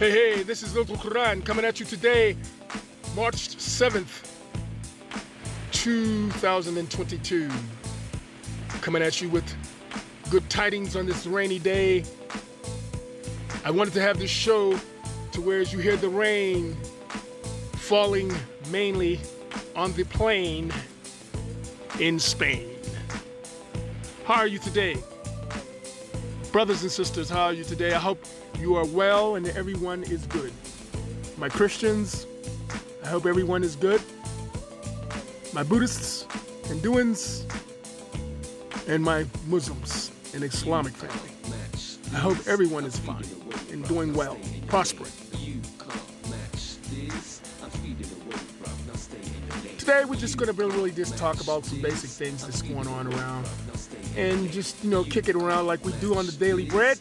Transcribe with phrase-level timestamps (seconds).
[0.00, 2.34] Hey, hey, this is Little Quran coming at you today,
[3.14, 4.30] March 7th,
[5.72, 7.50] 2022.
[8.80, 9.44] Coming at you with
[10.30, 12.04] good tidings on this rainy day.
[13.62, 14.74] I wanted to have this show
[15.32, 16.74] to where as you hear the rain
[17.74, 18.32] falling
[18.70, 19.20] mainly
[19.76, 20.72] on the plain
[21.98, 22.70] in Spain.
[24.24, 24.96] How are you today?
[26.52, 27.92] Brothers and sisters, how are you today?
[27.92, 28.24] I hope
[28.58, 30.52] you are well and everyone is good.
[31.38, 32.26] My Christians,
[33.04, 34.02] I hope everyone is good.
[35.52, 36.26] My Buddhists,
[36.64, 37.44] Hinduans,
[38.88, 41.30] and my Muslims and Islamic family.
[42.12, 43.24] I hope everyone is fine
[43.70, 44.36] and doing well,
[44.66, 45.12] prospering.
[49.78, 53.48] Today we're just to really just talk about some basic things that's going on around
[54.16, 56.98] and just, you know, kick it around like we do on the Daily Bread.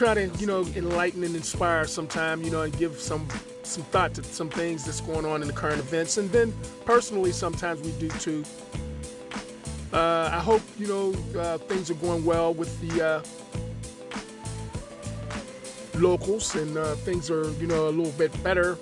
[0.00, 3.28] Try to, you know, enlighten and inspire sometime, you know, and give some
[3.64, 6.16] some thought to some things that's going on in the current events.
[6.16, 6.54] And then
[6.86, 8.42] personally, sometimes we do too.
[9.92, 13.22] Uh, I hope, you know, uh, things are going well with the uh,
[16.00, 18.76] locals and uh, things are, you know, a little bit better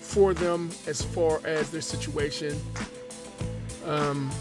[0.00, 2.60] for them as far as their situation.
[3.84, 4.32] Um,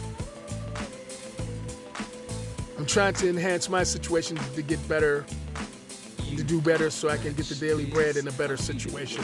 [2.79, 5.27] I'm trying to enhance my situation to get better,
[6.37, 9.23] to do better so I can get the daily bread in a better situation.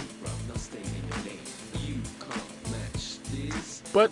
[3.93, 4.11] But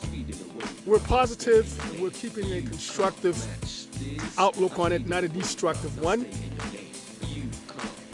[0.86, 3.38] we're positive, we're keeping a constructive
[4.38, 6.26] outlook on it, not a destructive one.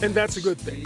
[0.01, 0.85] And that's a good thing.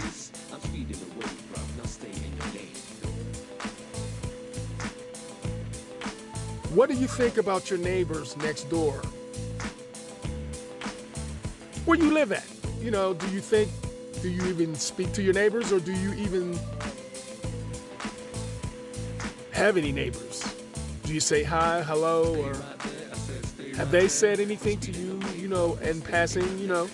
[6.74, 9.02] What do you think about your neighbors next door?
[11.90, 12.46] where you live at.
[12.80, 13.68] You know, do you think,
[14.22, 16.58] do you even speak to your neighbors or do you even
[19.52, 20.44] have any neighbors?
[21.04, 22.54] Do you say hi, hello, or
[23.76, 26.88] have they said anything to you, you know, in passing, you know?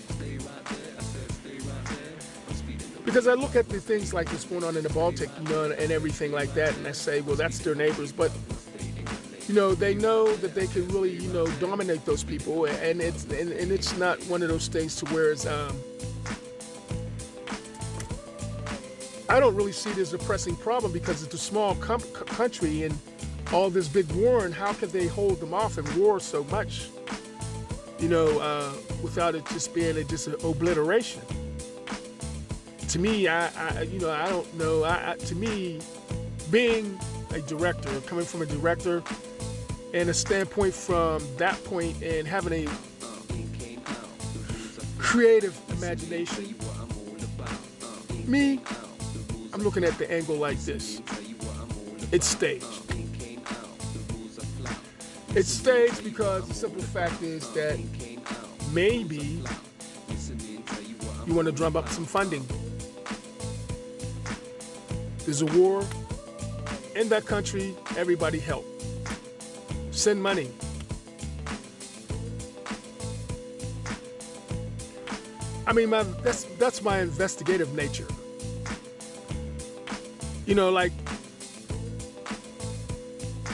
[3.04, 5.65] Because I look at the things like this going on in the Baltic, you know,
[5.65, 8.12] and everything like that, and I say, well, that's their neighbors.
[8.12, 8.32] But
[9.48, 13.25] you know, they know that they can really, you know, dominate those people, and it's
[13.25, 15.47] and, and it's not one of those things to where it's.
[15.47, 15.76] Um,
[19.28, 22.97] I don't really see it as a pressing problem because it's a small country and
[23.53, 26.88] all this big war, and how can they hold them off and war so much?
[27.98, 28.72] You know, uh,
[29.03, 31.22] without it just being a, just an obliteration.
[32.88, 34.84] To me, I, I, you know, I don't know.
[34.84, 35.81] I, I, to me,
[36.50, 36.98] being
[37.32, 39.03] a director, coming from a director
[39.92, 42.70] and a standpoint from that point and having a
[44.98, 46.54] creative imagination.
[48.26, 48.60] Me,
[49.56, 51.00] I'm looking at the angle like this.
[52.12, 52.66] It's staged.
[55.34, 57.80] It's staged because the simple fact is that
[58.74, 59.42] maybe
[61.26, 62.46] you want to drum up some funding.
[65.24, 65.82] There's a war
[66.94, 68.66] in that country, everybody help
[69.90, 70.50] send money.
[75.66, 78.06] I mean, my, that's that's my investigative nature.
[80.46, 80.92] You know, like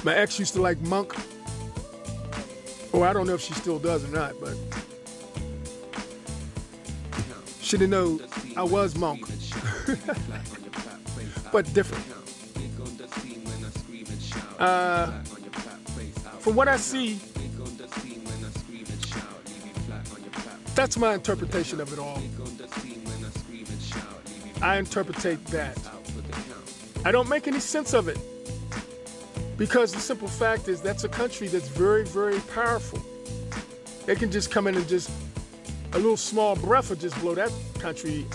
[0.04, 1.14] my ex used to like Monk.
[2.92, 4.54] Or I don't know if she still does or not, but
[7.60, 8.20] she didn't know
[8.54, 9.26] I was Monk,
[11.52, 12.04] but different.
[14.58, 15.10] Uh,
[16.41, 17.19] from what I see,
[20.75, 22.22] that's my interpretation of it all.
[24.60, 25.91] I interpretate that.
[27.04, 28.18] I don't make any sense of it.
[29.56, 33.00] Because the simple fact is that's a country that's very, very powerful.
[34.06, 35.10] They can just come in and just
[35.92, 38.26] a little small breath will just blow that country,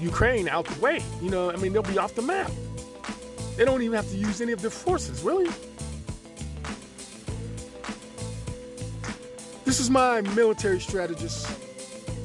[0.00, 1.02] Ukraine, out the way.
[1.20, 2.50] You know, I mean, they'll be off the map.
[3.56, 5.50] They don't even have to use any of their forces, really.
[9.64, 11.46] This is my military strategist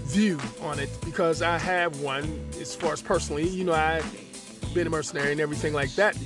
[0.06, 3.47] view on it because I have one as far as personally.
[3.47, 4.29] You know, I've
[4.74, 6.18] been a mercenary and everything like that.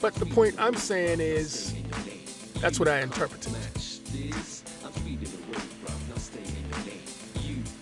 [0.00, 1.74] But the point I'm saying is
[2.60, 3.56] that's what I interpret it.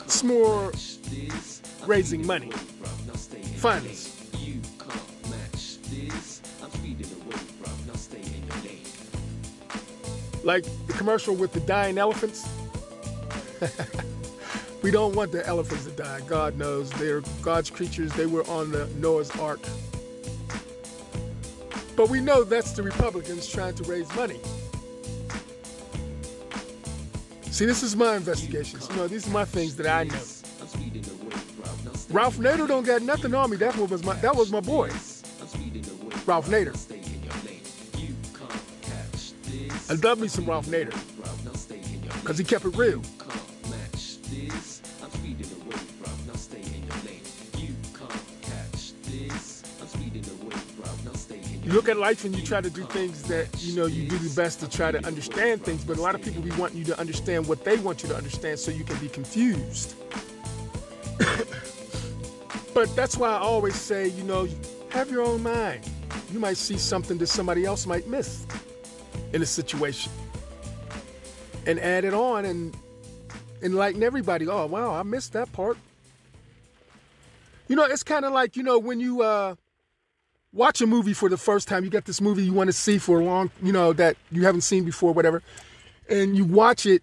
[0.04, 0.72] It's more
[1.86, 2.50] raising money,
[3.56, 4.16] funds.
[10.42, 12.48] Like the commercial with the dying elephants.
[14.82, 16.22] We don't want the elephants to die.
[16.26, 18.12] God knows they're God's creatures.
[18.14, 19.60] They were on the Noah's Ark.
[22.00, 24.40] But we know that's the Republicans trying to raise money.
[27.50, 28.88] See, this is my investigations.
[28.88, 30.14] You know, these are my things that I know.
[32.08, 33.58] Ralph Nader don't got nothing on me.
[33.58, 34.88] That was my that was my boy.
[36.24, 36.74] Ralph Nader.
[39.90, 40.98] I love me some Ralph Nader.
[42.22, 43.02] Because he kept it real.
[51.70, 54.18] You look at life and you try to do things that, you know, you do
[54.18, 56.84] the best to try to understand things, but a lot of people be wanting you
[56.86, 59.94] to understand what they want you to understand so you can be confused.
[62.74, 64.48] but that's why I always say, you know,
[64.88, 65.88] have your own mind.
[66.32, 68.46] You might see something that somebody else might miss
[69.32, 70.10] in a situation
[71.66, 72.76] and add it on and
[73.62, 74.48] enlighten everybody.
[74.48, 75.78] Oh, wow, I missed that part.
[77.68, 79.54] You know, it's kind of like, you know, when you uh,
[80.52, 82.98] watch a movie for the first time, you get this movie you want to see
[82.98, 85.42] for a long, you know, that you haven't seen before, whatever,
[86.08, 87.02] and you watch it.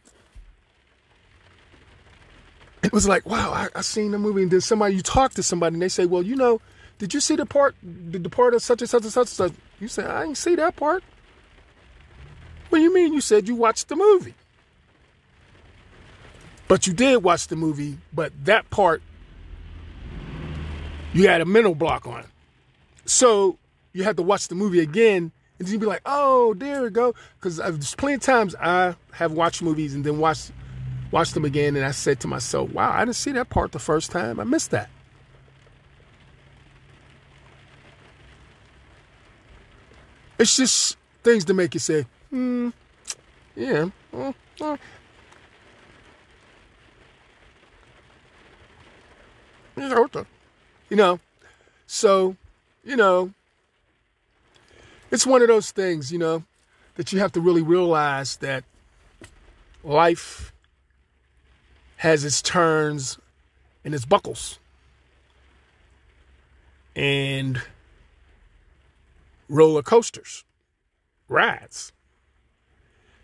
[2.83, 5.43] It was like, wow, I, I seen the movie, and then somebody, you talk to
[5.43, 6.61] somebody, and they say, well, you know,
[6.99, 9.29] did you see the part, the, the part of such and such and such and
[9.29, 9.53] such?
[9.79, 11.03] You say, I didn't see that part.
[12.69, 13.13] What do you mean?
[13.13, 14.33] You said you watched the movie.
[16.67, 19.01] But you did watch the movie, but that part,
[21.13, 22.25] you had a mental block on.
[23.07, 23.57] So
[23.93, 26.89] you have to watch the movie again, and then you'd be like, oh, there we
[26.89, 27.15] go.
[27.39, 30.51] Because there's plenty of times I have watched movies and then watched,
[31.09, 33.79] watched them again, and I said to myself, wow, I didn't see that part the
[33.79, 34.39] first time.
[34.39, 34.89] I missed that.
[40.37, 42.69] It's just things to make you say, hmm,
[43.55, 44.77] yeah, mm, mm.
[50.89, 51.19] You know,
[51.87, 52.35] so,
[52.87, 53.33] you know,
[55.11, 56.43] it's one of those things, you know,
[56.95, 58.63] that you have to really realize that
[59.83, 60.53] life
[61.97, 63.17] has its turns
[63.83, 64.57] and its buckles.
[66.95, 67.61] And
[69.49, 70.45] roller coasters,
[71.27, 71.91] rides.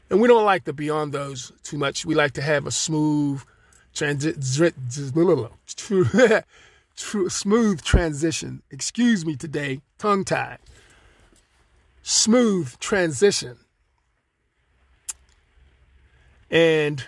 [0.09, 2.05] And we don't like to be on those too much.
[2.05, 3.41] We like to have a smooth
[3.93, 4.35] transit,
[6.95, 8.61] smooth transition.
[8.71, 10.59] Excuse me today, tongue tied.
[12.01, 13.57] Smooth transition.
[16.51, 17.03] And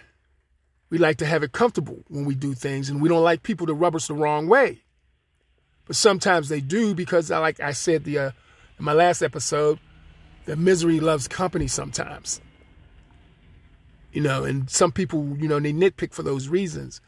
[0.89, 3.67] we like to have it comfortable when we do things, and we don't like people
[3.67, 4.81] to rub us the wrong way.
[5.85, 8.31] But sometimes they do because, like I said the, uh,
[8.79, 9.79] in my last episode,
[10.45, 12.41] the misery loves company sometimes.
[14.11, 17.01] You know, and some people, you know, they nitpick for those reasons.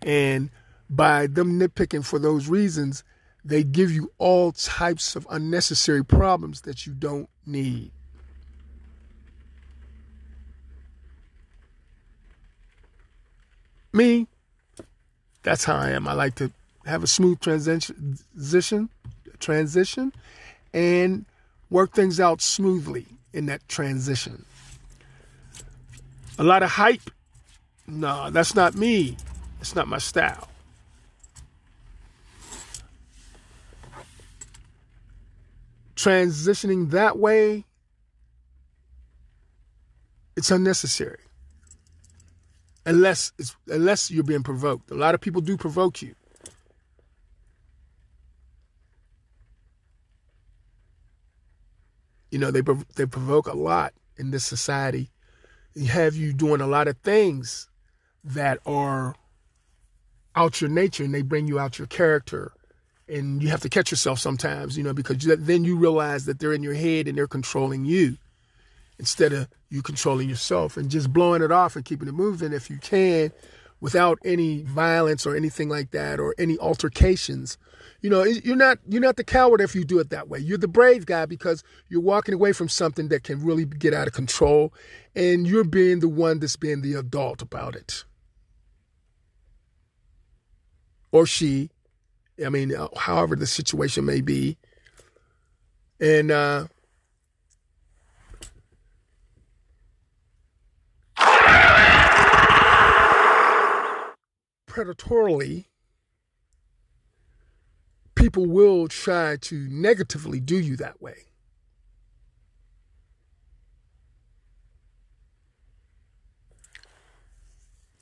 [0.00, 0.50] And
[0.88, 3.04] by them nitpicking for those reasons,
[3.44, 7.92] they give you all types of unnecessary problems that you don't need.
[13.92, 14.26] Me,
[15.42, 16.06] that's how I am.
[16.06, 16.52] I like to
[16.84, 18.88] have a smooth transition,
[19.38, 20.12] transition,
[20.74, 21.24] and
[21.70, 24.44] work things out smoothly in that transition.
[26.38, 27.10] A lot of hype,
[27.86, 29.16] no, that's not me.
[29.60, 30.48] It's not my style.
[35.96, 37.64] Transitioning that way,
[40.36, 41.20] it's unnecessary.
[42.84, 44.90] Unless it's unless you're being provoked.
[44.90, 46.14] A lot of people do provoke you.
[52.30, 52.60] You know, they
[52.94, 55.10] they provoke a lot in this society.
[55.74, 57.68] You have you doing a lot of things
[58.22, 59.14] that are
[60.34, 62.52] out your nature and they bring you out your character.
[63.08, 66.52] And you have to catch yourself sometimes, you know, because then you realize that they're
[66.52, 68.16] in your head and they're controlling you
[68.98, 72.68] instead of you controlling yourself and just blowing it off and keeping it moving if
[72.68, 73.30] you can
[73.80, 77.58] without any violence or anything like that or any altercations.
[78.00, 80.40] You know, you're not you're not the coward if you do it that way.
[80.40, 84.08] You're the brave guy because you're walking away from something that can really get out
[84.08, 84.72] of control
[85.14, 88.04] and you're being the one that's being the adult about it.
[91.16, 91.70] or she.
[92.44, 94.58] I mean, uh, however the situation may be.
[96.00, 96.66] And uh,
[104.68, 105.64] predatorily,
[108.14, 111.16] people will try to negatively do you that way.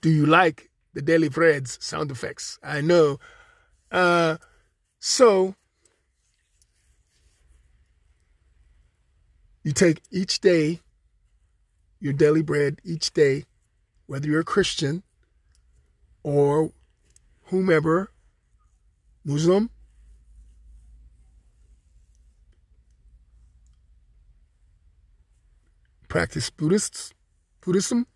[0.00, 2.58] Do you like the daily breads sound effects.
[2.62, 3.18] I know.
[3.94, 4.38] Uh,
[4.98, 5.54] so
[9.62, 10.80] you take each day,
[12.00, 13.44] your daily bread each day,
[14.06, 15.04] whether you're a Christian
[16.24, 16.72] or
[17.44, 18.10] whomever,
[19.24, 19.70] Muslim,
[26.08, 27.14] practice Buddhists,
[27.60, 28.08] Buddhism.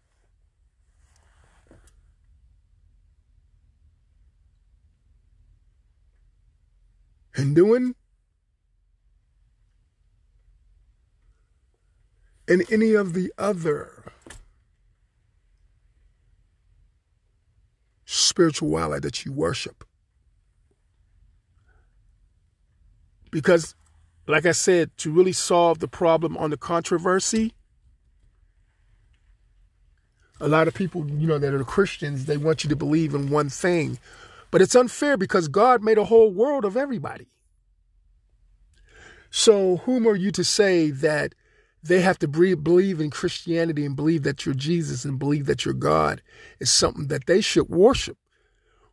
[7.38, 7.95] Hinduan,
[12.49, 14.12] and any of the other
[18.04, 19.85] spirituality that you worship.
[23.30, 23.76] Because,
[24.26, 27.54] like I said, to really solve the problem on the controversy,
[30.40, 33.30] a lot of people, you know, that are Christians, they want you to believe in
[33.30, 33.99] one thing.
[34.50, 37.28] But it's unfair because God made a whole world of everybody.
[39.31, 41.35] So, whom are you to say that
[41.83, 45.75] they have to believe in Christianity and believe that you're Jesus and believe that you're
[45.75, 46.23] God
[46.59, 48.17] is something that they should worship?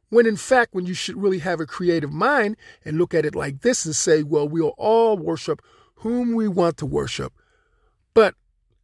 [0.10, 3.34] When in fact, when you should really have a creative mind and look at it
[3.34, 5.62] like this and say, well, we'll all worship
[5.96, 7.34] whom we want to worship.
[8.14, 8.36] But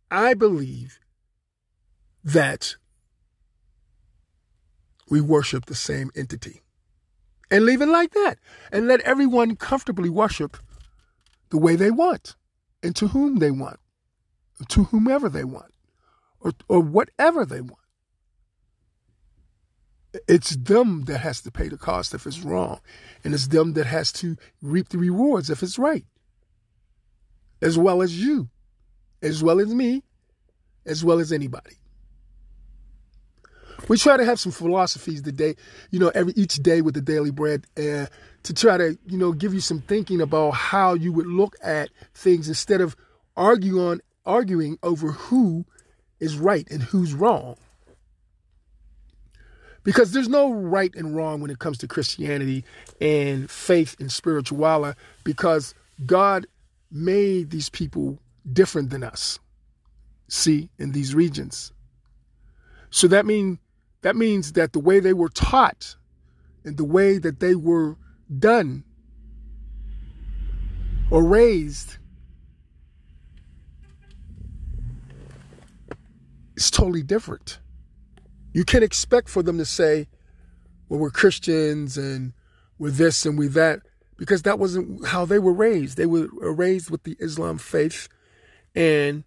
[0.09, 0.99] I believe
[2.23, 2.75] that
[5.11, 6.61] we worship the same entity.
[7.51, 8.39] And leave it like that.
[8.71, 10.55] And let everyone comfortably worship
[11.49, 12.37] the way they want
[12.81, 13.77] and to whom they want,
[14.69, 15.73] to whomever they want,
[16.39, 17.75] or, or whatever they want.
[20.29, 22.79] It's them that has to pay the cost if it's wrong.
[23.23, 26.05] And it's them that has to reap the rewards if it's right.
[27.61, 28.49] As well as you,
[29.21, 30.03] as well as me,
[30.85, 31.75] as well as anybody.
[33.87, 35.55] We try to have some philosophies today,
[35.89, 38.05] you know, every each day with the daily bread, uh,
[38.43, 41.89] to try to, you know, give you some thinking about how you would look at
[42.13, 42.95] things instead of
[43.35, 45.65] argue on arguing over who
[46.19, 47.57] is right and who's wrong.
[49.83, 52.63] Because there's no right and wrong when it comes to Christianity
[52.99, 55.73] and faith and spirituality, because
[56.05, 56.45] God
[56.91, 58.19] made these people
[58.51, 59.39] different than us.
[60.27, 61.73] See, in these regions.
[62.91, 63.57] So that means
[64.01, 65.95] that means that the way they were taught
[66.63, 67.97] and the way that they were
[68.39, 68.83] done
[71.09, 71.97] or raised
[76.55, 77.59] is totally different.
[78.53, 80.07] You can't expect for them to say,
[80.89, 82.33] well, we're Christians and
[82.77, 83.81] we're this and we're that,
[84.17, 85.97] because that wasn't how they were raised.
[85.97, 88.07] They were raised with the Islam faith
[88.75, 89.23] and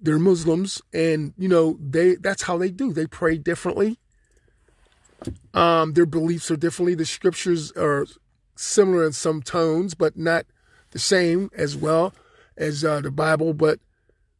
[0.00, 2.92] they're Muslims, and you know they that's how they do.
[2.92, 3.98] They pray differently.
[5.52, 6.94] Um, their beliefs are differently.
[6.94, 8.06] The scriptures are
[8.54, 10.46] similar in some tones, but not
[10.92, 12.14] the same as well
[12.56, 13.54] as uh, the Bible.
[13.54, 13.80] But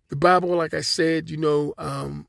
[0.08, 2.28] the Bible, like I said, you know, um,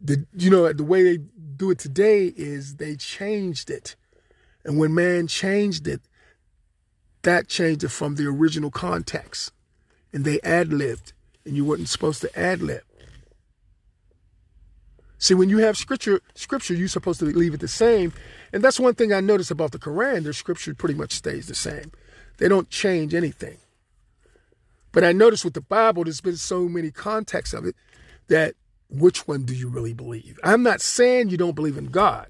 [0.00, 1.18] the you know the way they
[1.56, 3.96] do it today is they changed it,
[4.62, 6.02] and when man changed it,
[7.22, 9.52] that changed it from the original context,
[10.12, 12.82] and they ad libbed and you weren't supposed to ad lib.
[15.18, 18.12] See, when you have scripture, scripture, you're supposed to leave it the same.
[18.52, 20.24] And that's one thing I notice about the Quran.
[20.24, 21.92] Their scripture pretty much stays the same.
[22.38, 23.56] They don't change anything.
[24.92, 27.74] But I notice with the Bible, there's been so many contexts of it
[28.28, 28.54] that
[28.90, 30.38] which one do you really believe?
[30.44, 32.28] I'm not saying you don't believe in God.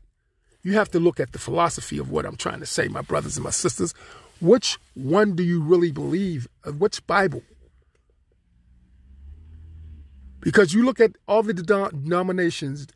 [0.63, 3.37] You have to look at the philosophy of what I'm trying to say, my brothers
[3.37, 3.93] and my sisters.
[4.41, 6.49] Which one do you really believe?
[6.79, 7.43] Which Bible?
[10.45, 12.87] Because you look at all the denominations,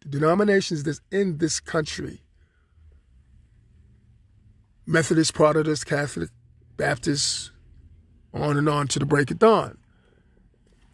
[0.00, 2.22] the denominations that's in this country
[4.84, 6.30] Methodist, Protestant, Catholic,
[6.78, 7.52] Baptist,
[8.32, 9.76] on and on to the break of dawn.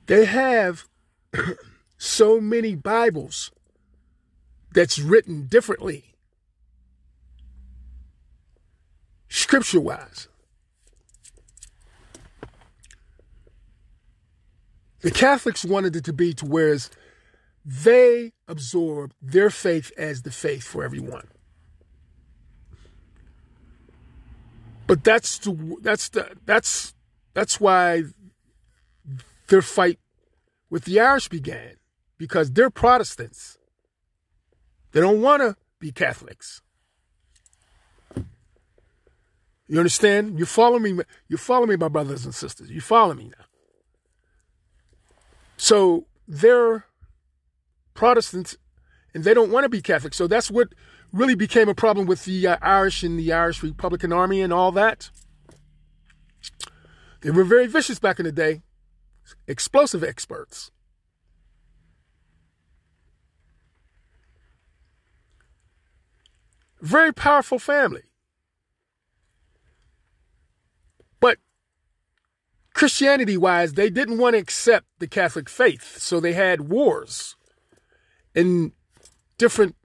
[0.06, 0.88] They have
[1.96, 3.52] so many Bibles
[4.74, 6.16] that's written differently,
[9.28, 10.28] scripture wise.
[15.04, 16.88] The Catholics wanted it to be to whereas
[17.62, 21.28] they absorbed their faith as the faith for everyone.
[24.86, 26.94] But that's the that's the that's
[27.34, 28.04] that's why
[29.48, 29.98] their fight
[30.70, 31.74] with the Irish began
[32.16, 33.58] because they're Protestants.
[34.92, 36.62] They don't want to be Catholics.
[39.68, 40.38] You understand?
[40.38, 40.98] You follow me.
[41.28, 42.70] You follow me, my brothers and sisters.
[42.70, 43.44] You follow me now.
[45.64, 46.84] So they're
[47.94, 48.58] Protestants
[49.14, 50.12] and they don't want to be Catholic.
[50.12, 50.74] So that's what
[51.10, 54.72] really became a problem with the uh, Irish and the Irish Republican Army and all
[54.72, 55.08] that.
[57.22, 58.60] They were very vicious back in the day,
[59.48, 60.70] explosive experts.
[66.82, 68.02] Very powerful family.
[71.20, 71.38] But
[72.74, 75.96] Christianity wise, they didn't want to accept the Catholic faith.
[75.98, 77.36] So they had wars
[78.34, 78.72] and
[79.38, 79.76] different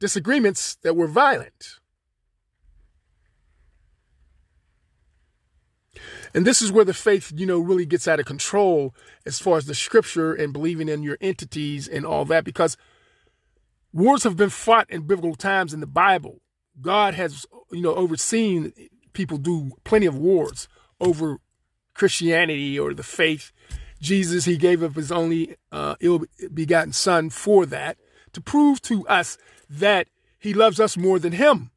[0.00, 1.78] disagreements that were violent.
[6.34, 8.94] And this is where the faith, you know, really gets out of control
[9.26, 12.76] as far as the scripture and believing in your entities and all that, because
[13.92, 16.40] wars have been fought in biblical times in the Bible.
[16.80, 18.72] God has, you know, overseen
[19.12, 20.68] people do plenty of wars
[21.00, 21.38] over
[21.98, 23.52] Christianity or the faith.
[24.00, 26.24] Jesus, he gave up his only uh, ill
[26.54, 27.98] begotten son for that
[28.32, 29.36] to prove to us
[29.68, 30.06] that
[30.38, 31.70] he loves us more than him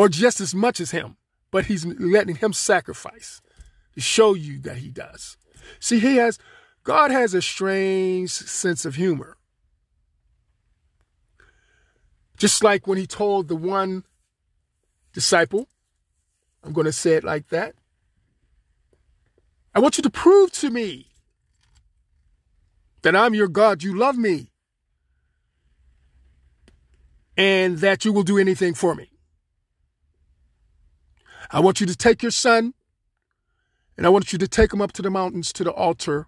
[0.00, 1.18] or just as much as him,
[1.50, 3.42] but he's letting him sacrifice
[3.94, 5.36] to show you that he does.
[5.78, 6.38] See, he has,
[6.84, 9.36] God has a strange sense of humor.
[12.38, 14.04] Just like when he told the one
[15.12, 15.68] disciple,
[16.64, 17.74] I'm going to say it like that.
[19.74, 21.06] I want you to prove to me
[23.02, 24.50] that I'm your God, you love me,
[27.36, 29.10] and that you will do anything for me.
[31.50, 32.74] I want you to take your son
[33.96, 36.26] and I want you to take him up to the mountains to the altar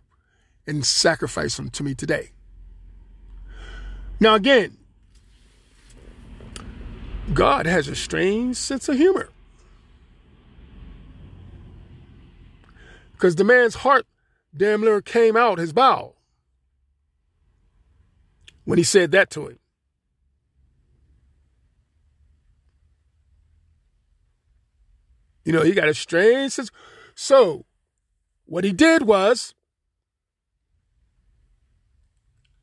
[0.67, 2.31] and sacrifice him to me today.
[4.21, 4.77] Now, again,
[7.33, 9.31] God has a strange sense of humor.
[13.23, 14.05] Because the man's heart
[14.53, 16.17] damn near came out his bowel
[18.65, 19.61] when he said that to him.
[25.45, 26.73] You know, he got a strange sense.
[27.15, 27.65] So,
[28.45, 29.55] what he did was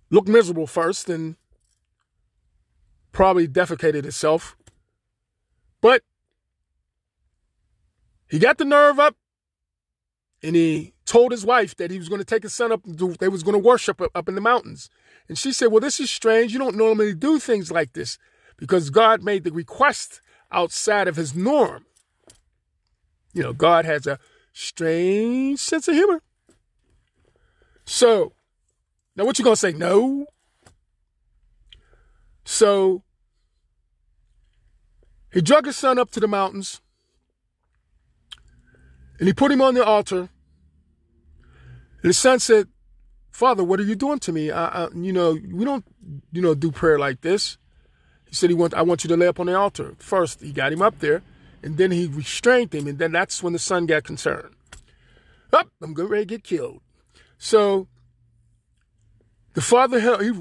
[0.10, 1.38] look miserable first and
[3.13, 4.58] probably defecated himself.
[5.80, 6.04] But
[8.30, 9.15] he got the nerve up
[10.41, 13.28] and he told his wife that he was going to take his son up, they
[13.28, 14.89] was going to worship up in the mountains.
[15.28, 16.54] And she said, well, this is strange.
[16.54, 18.17] You don't normally do things like this
[18.58, 20.21] because God made the request
[20.52, 21.86] outside of his norm.
[23.34, 24.19] You know, God has a
[24.54, 26.21] strange sense of humor.
[27.86, 28.34] So,
[29.15, 29.73] now what you going to say?
[29.73, 30.25] No.
[32.45, 33.04] So,
[35.32, 36.82] he drug his son up to the mountains
[39.20, 40.30] and he put him on the altar.
[42.02, 42.68] And his son said,
[43.32, 44.52] Father, what are you doing to me?
[44.52, 45.86] I, I, you know, we don't,
[46.32, 47.58] you know, do prayer like this.
[48.28, 49.96] He said, he want, I want you to lay up on the altar.
[50.00, 51.22] First, he got him up there,
[51.64, 54.56] and then he restrained him, and then that's when the son got concerned.
[55.52, 56.82] Up, oh, I'm getting ready to get killed.
[57.38, 57.88] So
[59.54, 60.32] the father he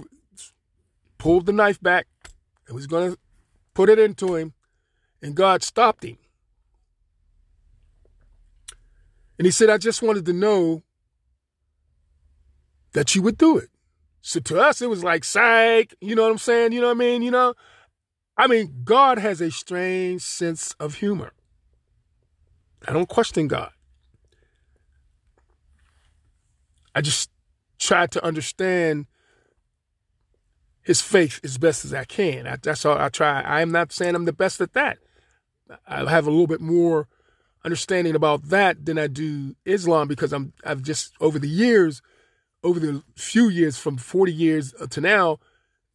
[1.16, 2.06] pulled the knife back
[2.66, 3.18] and was going to
[3.74, 4.52] put it into him,
[5.22, 6.18] and God stopped him.
[9.38, 10.82] And he said, I just wanted to know
[12.92, 13.70] that you would do it.
[14.20, 16.72] So to us, it was like, psych, you know what I'm saying?
[16.72, 17.22] You know what I mean?
[17.22, 17.54] You know?
[18.36, 21.32] I mean, God has a strange sense of humor.
[22.86, 23.70] I don't question God.
[26.94, 27.30] I just
[27.78, 29.06] try to understand
[30.82, 32.46] his faith as best as I can.
[32.46, 33.42] I, that's all I try.
[33.42, 34.98] I am not saying I'm the best at that.
[35.86, 37.08] I have a little bit more
[37.68, 42.00] understanding about that than I do Islam because I'm I've just over the years,
[42.64, 45.38] over the few years from 40 years uh, to now,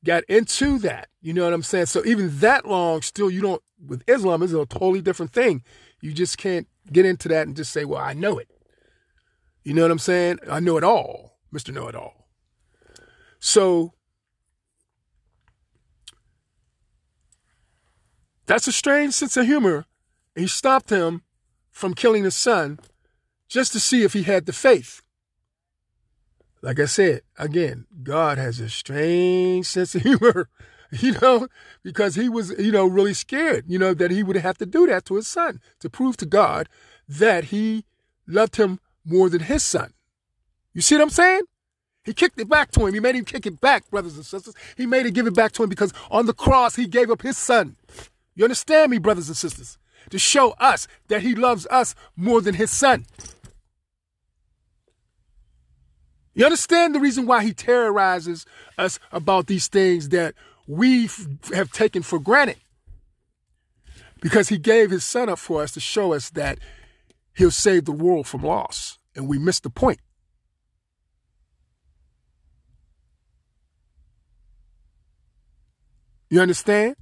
[0.06, 1.08] got into that.
[1.20, 1.88] You know what I'm saying?
[1.88, 5.64] So even that long, still you don't with Islam is a totally different thing.
[6.00, 8.50] You just can't get into that and just say, "Well, I know it."
[9.64, 10.38] You know what I'm saying?
[10.48, 12.28] I know it all, Mister Know It All.
[13.40, 13.94] So
[18.46, 19.86] that's a strange sense of humor.
[20.36, 21.23] He stopped him
[21.74, 22.80] from killing his son
[23.50, 25.02] just to see if he had the faith.
[26.62, 30.48] Like I said, again, God has a strange sense of humor,
[30.92, 31.50] you know,
[31.84, 34.88] because he was, you know, really scared, you know, that he would have to do
[34.88, 36.70] that to his son to prove to God
[37.10, 37.84] that he
[38.26, 39.94] loved him more than his son.
[40.74, 41.42] You see what I'm saying?
[42.06, 42.94] He kicked it back to him.
[42.94, 44.56] He made him kick it back, brothers and sisters.
[44.76, 47.22] He made him give it back to him because on the cross, he gave up
[47.22, 47.78] his son.
[48.36, 49.78] You understand me, brothers and sisters?
[50.10, 53.06] To show us that he loves us more than his son.
[56.34, 58.46] You understand the reason why he terrorizes
[58.78, 60.34] us about these things that
[60.68, 61.10] we
[61.54, 62.58] have taken for granted?
[64.22, 66.58] Because he gave his son up for us to show us that
[67.36, 68.98] he'll save the world from loss.
[69.16, 70.00] And we missed the point.
[76.30, 76.96] You understand?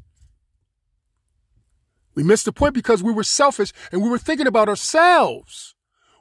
[2.13, 5.75] We missed the point because we were selfish and we were thinking about ourselves.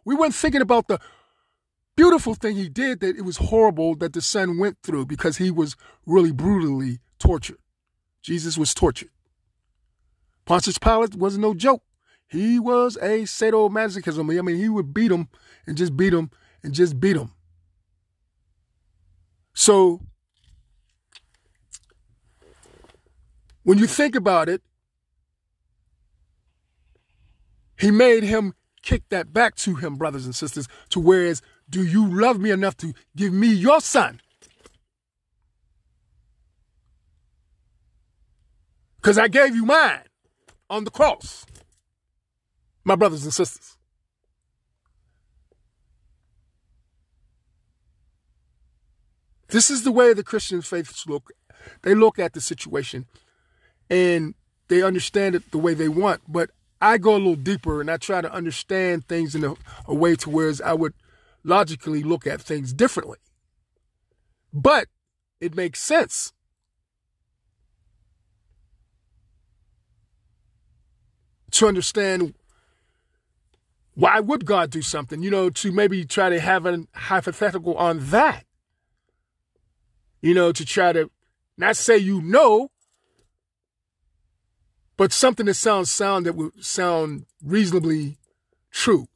[0.05, 1.01] We weren't thinking about the
[1.97, 5.51] beautiful thing he did that it was horrible that the son went through because he
[5.51, 5.77] was
[6.07, 7.59] really brutally tortured.
[8.23, 9.11] Jesus was tortured.
[10.45, 11.83] Pontius Pilate was no joke.
[12.29, 14.39] He was a sadomasochism.
[14.39, 15.29] I mean, he would beat him
[15.67, 16.31] and just beat him
[16.63, 17.33] and just beat him.
[19.53, 20.01] So,
[23.63, 24.63] when you think about it,
[27.81, 32.07] he made him kick that back to him, brothers and sisters, to whereas, do you
[32.07, 34.21] love me enough to give me your son?
[38.97, 40.03] Because I gave you mine
[40.69, 41.47] on the cross,
[42.85, 43.79] my brothers and sisters.
[49.49, 51.33] This is the way the Christian faiths look.
[51.83, 53.07] They look at the situation
[53.89, 54.35] and
[54.69, 56.21] they understand it the way they want.
[56.29, 59.55] But I go a little deeper and I try to understand things in a,
[59.87, 60.95] a way to whereas I would
[61.45, 63.19] logically look at things differently.
[64.53, 64.89] But
[65.41, 66.33] it makes sense.
[71.53, 72.35] To understand
[73.95, 77.99] why would God do something, you know, to maybe try to have a hypothetical on
[78.11, 78.45] that.
[80.23, 81.11] You know, to try to
[81.59, 82.71] not say you know,
[85.01, 88.19] but something that sounds sound that would sound reasonably
[88.71, 89.09] true.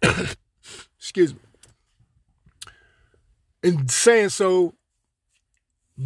[0.96, 1.40] Excuse me.
[3.64, 4.74] In saying so,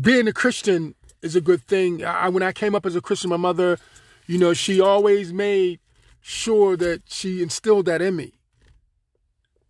[0.00, 2.02] being a Christian is a good thing.
[2.02, 3.78] I, when I came up as a Christian, my mother,
[4.26, 5.80] you know, she always made
[6.22, 8.32] sure that she instilled that in me.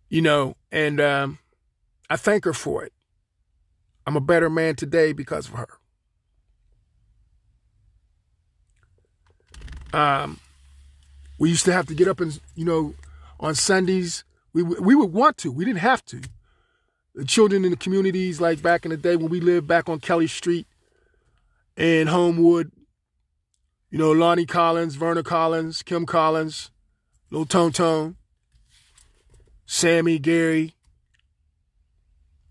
[0.07, 1.39] You know, and um,
[2.09, 2.93] I thank her for it.
[4.07, 5.67] I'm a better man today because of her.
[9.95, 10.39] Um,
[11.39, 12.95] we used to have to get up and, you know,
[13.39, 15.51] on Sundays, we, we would want to.
[15.51, 16.21] We didn't have to.
[17.13, 20.01] The children in the communities, like back in the day when we lived back on
[20.01, 20.67] Kelly Street
[21.77, 22.73] and Homewood,
[23.89, 26.71] you know, Lonnie Collins, Verna Collins, Kim Collins,
[27.31, 28.17] Lil Tone Tone,
[29.65, 30.75] Sammy, Gary.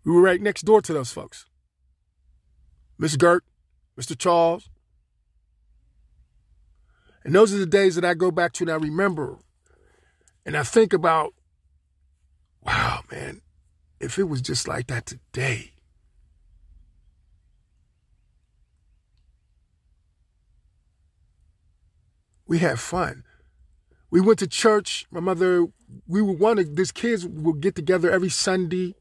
[0.02, 1.44] We were right next door to those folks.
[2.98, 3.44] Miss Gert,
[3.98, 4.16] Mr.
[4.16, 4.70] Charles,
[7.24, 9.38] and those are the days that I go back to and I remember.
[10.44, 11.32] And I think about,
[12.62, 13.40] wow, man,
[13.98, 15.70] if it was just like that today.
[22.46, 23.24] We had fun.
[24.10, 25.06] We went to church.
[25.10, 25.66] My mother,
[26.06, 28.94] we were one of these kids would get together every Sunday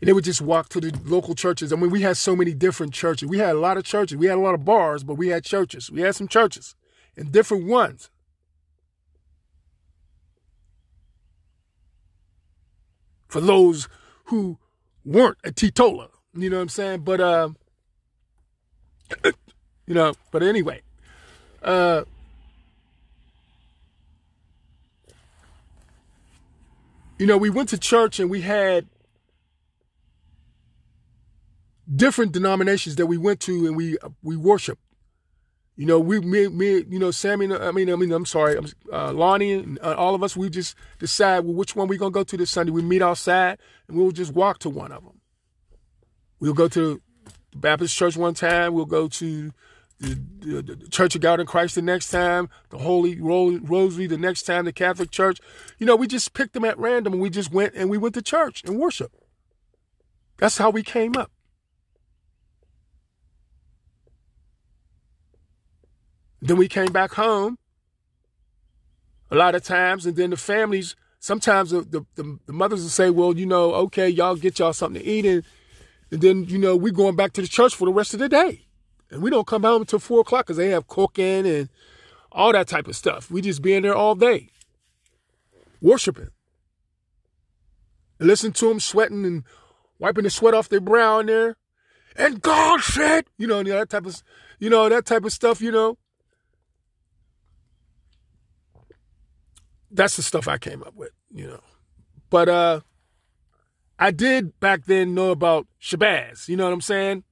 [0.00, 1.72] and they would just walk to the local churches.
[1.72, 3.28] I mean, we had so many different churches.
[3.28, 4.16] We had a lot of churches.
[4.16, 5.90] We had a lot of bars, but we had churches.
[5.90, 6.74] We had some churches
[7.16, 8.10] and different ones.
[13.28, 13.88] For those
[14.26, 14.58] who
[15.04, 17.00] weren't a teetotaler, you know what I'm saying?
[17.00, 17.48] But, uh,
[19.24, 20.82] you know, but anyway,
[21.62, 22.04] uh,
[27.18, 28.86] you know, we went to church and we had
[31.94, 34.78] different denominations that we went to and we we worship.
[35.76, 37.52] You know, we me me you know Sammy.
[37.54, 38.58] I mean, I mean, I'm sorry,
[38.92, 40.36] uh, Lonnie and uh, all of us.
[40.36, 42.72] We just decide well, which one we gonna go to this Sunday.
[42.72, 45.20] We meet outside and we'll just walk to one of them.
[46.40, 47.00] We'll go to
[47.52, 48.72] the Baptist church one time.
[48.72, 49.52] We'll go to
[49.98, 52.48] the, the, the Church of God in Christ the next time.
[52.70, 54.64] The Holy Rosary the next time.
[54.64, 55.40] The Catholic Church.
[55.78, 58.14] You know, we just picked them at random and we just went and we went
[58.14, 59.12] to church and worship.
[60.38, 61.30] That's how we came up.
[66.40, 67.58] Then we came back home
[69.30, 72.88] a lot of times, and then the families, sometimes the, the, the, the mothers will
[72.88, 75.42] say, well, you know, okay, y'all get y'all something to eat, and,
[76.10, 78.28] and then, you know, we're going back to the church for the rest of the
[78.28, 78.66] day.
[79.10, 81.68] And we don't come home until four o'clock because they have cooking and
[82.32, 83.30] all that type of stuff.
[83.30, 84.50] We just be in there all day,
[85.80, 86.28] worshiping.
[88.18, 89.44] And listen to them sweating and
[89.98, 91.56] wiping the sweat off their brow in there.
[92.16, 94.22] And God said, you know, that type of,
[94.58, 95.98] you know, that type of stuff, you know.
[99.96, 101.60] That's the stuff I came up with, you know.
[102.30, 102.80] But uh
[103.98, 106.48] I did back then know about Shabazz.
[106.48, 107.24] You know what I'm saying?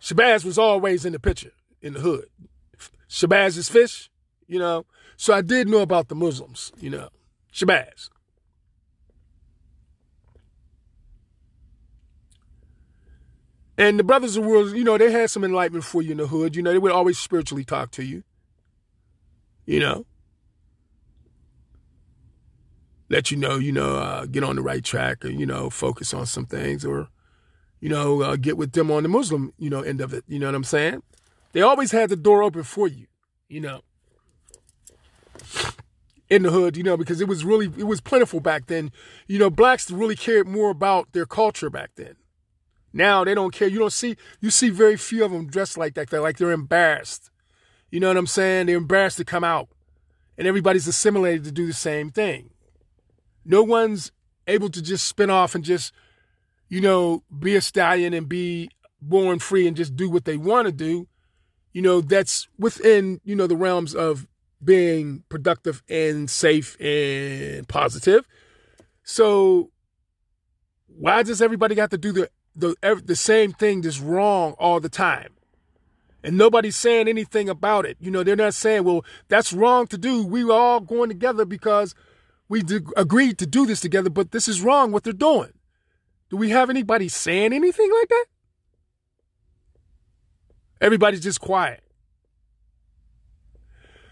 [0.00, 2.26] Shabazz was always in the picture in the hood.
[3.08, 4.10] Shabazz is fish,
[4.46, 4.86] you know.
[5.16, 7.08] So I did know about the Muslims, you know.
[7.52, 8.10] Shabazz.
[13.78, 16.16] And the brothers of the world, you know, they had some enlightenment for you in
[16.16, 16.56] the hood.
[16.56, 18.22] You know, they would always spiritually talk to you.
[19.66, 20.06] You know,
[23.08, 26.12] let you know, you know, uh, get on the right track or, you know, focus
[26.12, 27.08] on some things or,
[27.80, 30.24] you know, uh, get with them on the Muslim, you know, end of it.
[30.26, 31.02] You know what I'm saying?
[31.52, 33.06] They always had the door open for you,
[33.48, 33.82] you know,
[36.28, 38.90] in the hood, you know, because it was really, it was plentiful back then.
[39.26, 42.16] You know, blacks really cared more about their culture back then.
[42.92, 43.68] Now they don't care.
[43.68, 46.10] You don't see, you see very few of them dressed like that.
[46.10, 47.30] They're like they're embarrassed.
[47.90, 48.66] You know what I'm saying?
[48.66, 49.68] They're embarrassed to come out.
[50.38, 52.50] And everybody's assimilated to do the same thing.
[53.46, 54.12] No one's
[54.46, 55.92] able to just spin off and just,
[56.68, 60.66] you know, be a stallion and be born free and just do what they want
[60.66, 61.08] to do.
[61.72, 64.26] You know, that's within, you know, the realms of
[64.62, 68.26] being productive and safe and positive.
[69.02, 69.70] So
[70.86, 74.88] why does everybody got to do the the the same thing that's wrong all the
[74.88, 75.34] time?
[76.24, 77.98] And nobody's saying anything about it.
[78.00, 80.26] You know, they're not saying, well, that's wrong to do.
[80.26, 81.94] We were all going together because
[82.48, 82.62] we
[82.96, 85.52] agreed to do this together, but this is wrong what they're doing.
[86.30, 88.24] Do we have anybody saying anything like that?
[90.80, 91.82] Everybody's just quiet.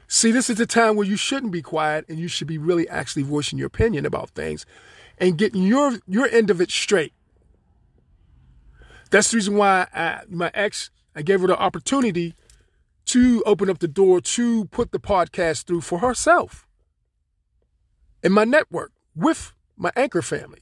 [0.07, 2.89] See, this is the time where you shouldn't be quiet and you should be really
[2.89, 4.65] actually voicing your opinion about things
[5.19, 7.13] and getting your your end of it straight.
[9.11, 12.35] That's the reason why I, my ex, I gave her the opportunity
[13.07, 16.67] to open up the door to put the podcast through for herself
[18.25, 20.61] in my network with my anchor family.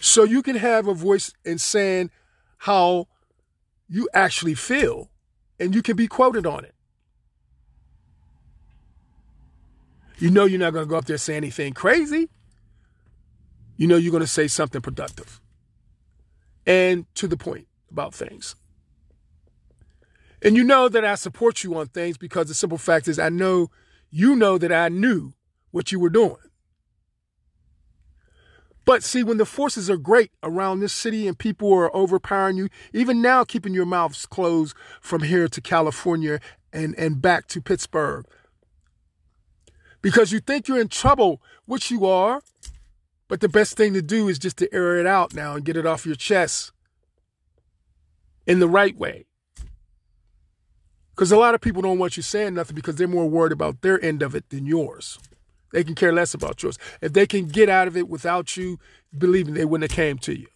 [0.00, 2.10] So you can have a voice in saying
[2.58, 3.06] how
[3.88, 5.10] you actually feel
[5.58, 6.74] and you can be quoted on it.
[10.18, 12.28] You know you're not going to go up there and say anything crazy.
[13.76, 15.40] You know you're going to say something productive
[16.66, 18.56] and to the point about things.
[20.46, 23.30] And you know that I support you on things because the simple fact is I
[23.30, 23.68] know
[24.10, 25.32] you know that I knew
[25.72, 26.36] what you were doing.
[28.84, 32.68] But see, when the forces are great around this city and people are overpowering you,
[32.92, 36.38] even now keeping your mouths closed from here to California
[36.72, 38.24] and, and back to Pittsburgh,
[40.00, 42.40] because you think you're in trouble, which you are,
[43.26, 45.76] but the best thing to do is just to air it out now and get
[45.76, 46.70] it off your chest
[48.46, 49.25] in the right way.
[51.16, 53.80] Because a lot of people don't want you saying nothing because they're more worried about
[53.80, 55.18] their end of it than yours.
[55.72, 56.78] They can care less about yours.
[57.00, 58.78] If they can get out of it without you,
[59.16, 60.46] believing, they wouldn't have came to you.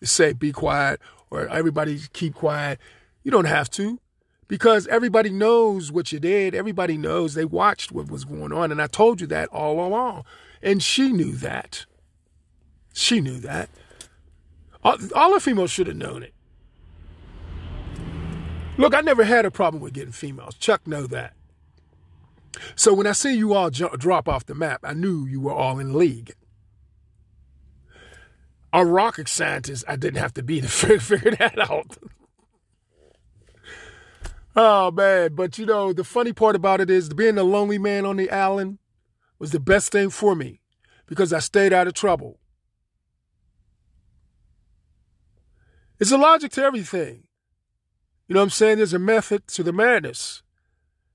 [0.00, 2.78] To say be quiet or everybody keep quiet.
[3.24, 3.98] You don't have to.
[4.46, 6.54] Because everybody knows what you did.
[6.54, 8.70] Everybody knows they watched what was going on.
[8.70, 10.24] And I told you that all along.
[10.62, 11.86] And she knew that.
[12.92, 13.68] She knew that.
[14.84, 16.34] All, all the females should have known it.
[18.78, 20.54] Look, I never had a problem with getting females.
[20.54, 21.34] Chuck know that.
[22.74, 25.78] So when I see you all drop off the map, I knew you were all
[25.78, 26.34] in league.
[28.72, 31.98] A rocket scientist, I didn't have to be to figure that out.
[34.56, 38.06] oh man, but you know the funny part about it is being a lonely man
[38.06, 38.78] on the island
[39.38, 40.60] was the best thing for me
[41.06, 42.38] because I stayed out of trouble.
[46.00, 47.24] It's a logic to everything.
[48.32, 48.78] You know what I'm saying?
[48.78, 50.42] There's a method to the madness.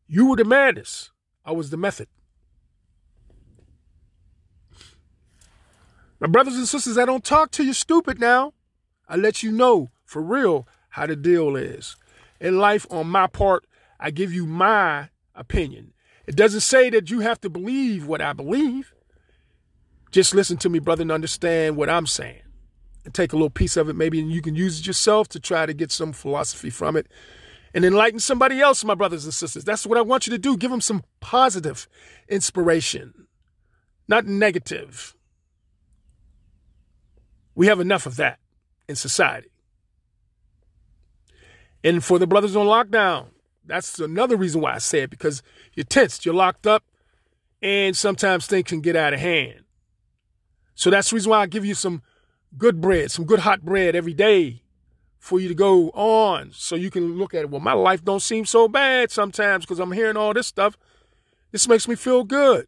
[0.07, 1.09] You were the madness.
[1.43, 2.09] I was the method.
[6.19, 8.53] My brothers and sisters, I don't talk to you stupid now.
[9.09, 11.95] I let you know for real how the deal is.
[12.39, 13.65] In life, on my part,
[13.99, 15.93] I give you my opinion.
[16.27, 18.93] It doesn't say that you have to believe what I believe.
[20.11, 22.43] Just listen to me, brother, and understand what I'm saying
[23.13, 25.65] take a little piece of it maybe and you can use it yourself to try
[25.65, 27.07] to get some philosophy from it
[27.73, 29.63] and enlighten somebody else my brothers and sisters.
[29.63, 30.57] That's what i want you to do.
[30.57, 31.87] Give them some positive
[32.27, 33.27] inspiration
[34.07, 35.15] not negative.
[37.55, 38.39] We have enough of that
[38.87, 39.49] in society.
[41.83, 43.27] And for the brothers on lockdown
[43.65, 45.43] that's another reason why i say it because
[45.73, 46.85] you're tensed you're locked up
[47.61, 49.65] and sometimes things can get out of hand.
[50.73, 52.01] So that's the reason why i give you some
[52.55, 54.61] good bread, some good hot bread every day
[55.19, 57.49] for you to go on so you can look at it.
[57.49, 60.77] Well, my life don't seem so bad sometimes because I'm hearing all this stuff.
[61.51, 62.67] This makes me feel good.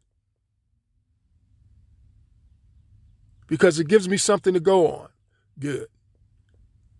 [3.47, 5.09] Because it gives me something to go on.
[5.57, 5.87] Good.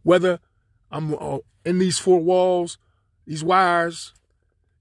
[0.04, 0.40] Whether
[0.92, 2.78] I'm uh, in these four walls,
[3.26, 4.14] these wires,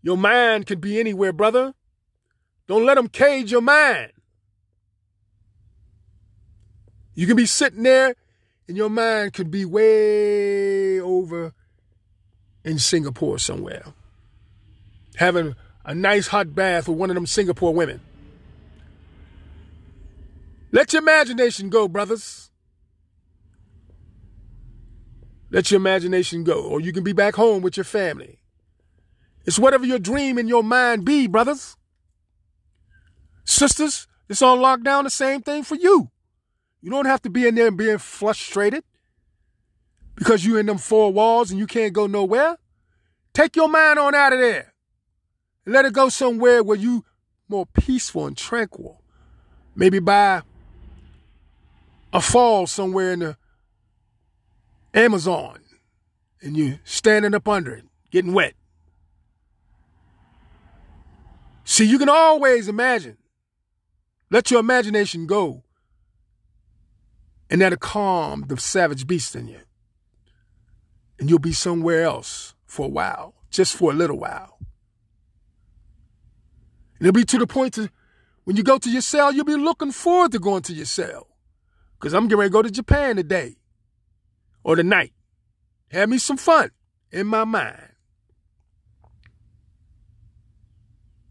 [0.02, 1.74] your mind can be anywhere, brother.
[2.66, 4.12] Don't let them cage your mind.
[7.18, 8.14] You can be sitting there
[8.68, 11.52] and your mind could be way over
[12.62, 13.82] in Singapore somewhere,
[15.16, 18.00] having a nice hot bath with one of them Singapore women.
[20.70, 22.52] Let your imagination go, brothers.
[25.50, 28.38] Let your imagination go, or you can be back home with your family.
[29.44, 31.76] It's whatever your dream in your mind be, brothers.
[33.44, 36.12] Sisters, it's on lockdown, the same thing for you.
[36.80, 38.84] You don't have to be in there and being frustrated
[40.14, 42.56] because you in them four walls and you can't go nowhere.
[43.32, 44.74] Take your mind on out of there
[45.64, 47.04] and let it go somewhere where you
[47.48, 49.02] more peaceful and tranquil.
[49.74, 50.42] Maybe by
[52.12, 53.36] a fall somewhere in the
[54.94, 55.60] Amazon
[56.40, 58.54] and you standing up under it, getting wet.
[61.64, 63.18] See, you can always imagine.
[64.30, 65.64] Let your imagination go.
[67.50, 69.60] And that'll calm the savage beast in you.
[71.18, 74.58] And you'll be somewhere else for a while, just for a little while.
[76.98, 77.90] And it'll be to the point to
[78.44, 81.26] when you go to your cell, you'll be looking forward to going to your cell.
[81.98, 83.56] Because I'm getting ready to go to Japan today
[84.62, 85.12] or tonight.
[85.90, 86.70] Have me some fun
[87.10, 87.92] in my mind.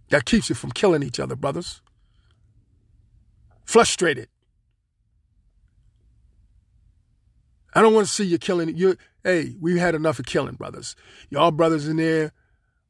[0.10, 1.82] That keeps you from killing each other, brothers.
[3.66, 4.30] Frustrated.
[7.78, 8.98] I don't want to see you killing you.
[9.24, 10.96] Hey, we've had enough of killing, brothers.
[11.30, 12.32] Y'all brothers in there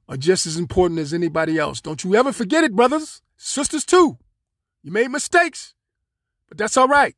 [0.07, 1.81] are just as important as anybody else.
[1.81, 3.21] Don't you ever forget it, brothers.
[3.35, 4.17] Sisters too.
[4.83, 5.73] You made mistakes,
[6.47, 7.15] but that's all right.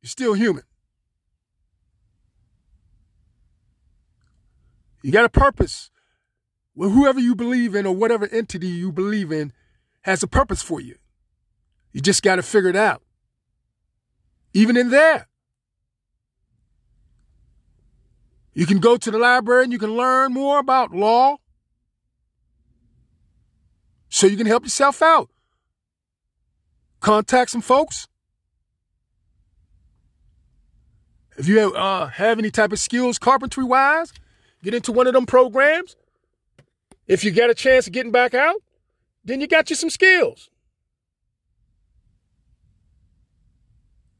[0.00, 0.62] You're still human.
[5.02, 5.90] You got a purpose
[6.74, 9.52] well, whoever you believe in or whatever entity you believe in
[10.02, 10.96] has a purpose for you.
[11.92, 13.02] You just got to figure it out.
[14.54, 15.28] Even in there.
[18.56, 21.36] You can go to the library and you can learn more about law
[24.08, 25.28] so you can help yourself out.
[27.00, 28.08] Contact some folks.
[31.36, 34.10] If you have, uh, have any type of skills carpentry wise,
[34.64, 35.94] get into one of them programs.
[37.06, 38.62] If you get a chance of getting back out,
[39.22, 40.48] then you got you some skills.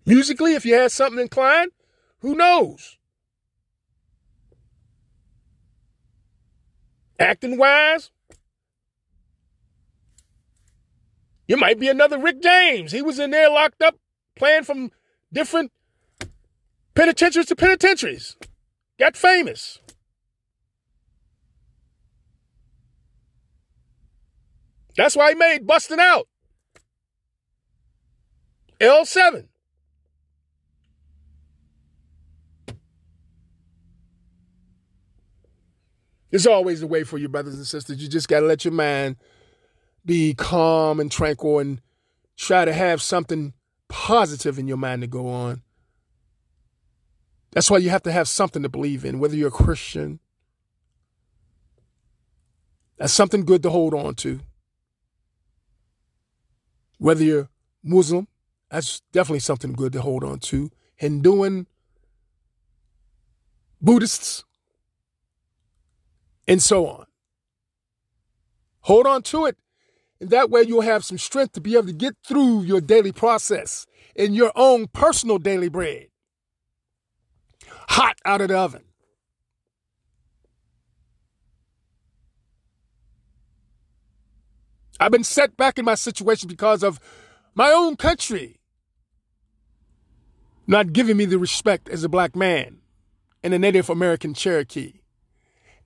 [0.05, 1.71] Musically, if you had something inclined,
[2.19, 2.96] who knows?
[7.19, 8.11] Acting wise,
[11.49, 12.93] you might be another Rick James.
[12.93, 13.97] He was in there locked up
[14.35, 14.91] playing from
[15.33, 15.73] different
[16.95, 18.37] penitentiaries to penitentiaries.
[18.99, 19.81] Got famous.
[24.97, 26.27] That's why he made Busting Out.
[28.81, 29.47] L7.
[36.37, 38.03] There's always a way for you, brothers and sisters.
[38.03, 39.17] You just got to let your mind
[40.05, 41.81] be calm and tranquil and
[42.37, 43.55] try to have something
[43.89, 45.63] positive in your mind to go on.
[47.53, 50.21] That's why you have to have something to believe in, whether you're a Christian.
[52.99, 54.41] That's something good to hold on to.
[56.99, 57.49] Whether you're
[57.83, 58.29] Muslim,
[58.71, 60.71] that's definitely something good to hold on to.
[60.97, 61.67] Hinduan,
[63.81, 64.45] Buddhists,
[66.47, 67.07] and so on.
[68.81, 69.57] Hold on to it,
[70.21, 73.13] and that way you'll have some strength to be able to get through your daily
[73.13, 76.07] process in your own personal daily bread.
[77.89, 78.83] Hot out of the oven.
[84.99, 87.01] I've been set back in my situation because of
[87.55, 88.61] my own country
[90.67, 92.79] not giving me the respect as a black man
[93.43, 94.95] and a Native American Cherokee.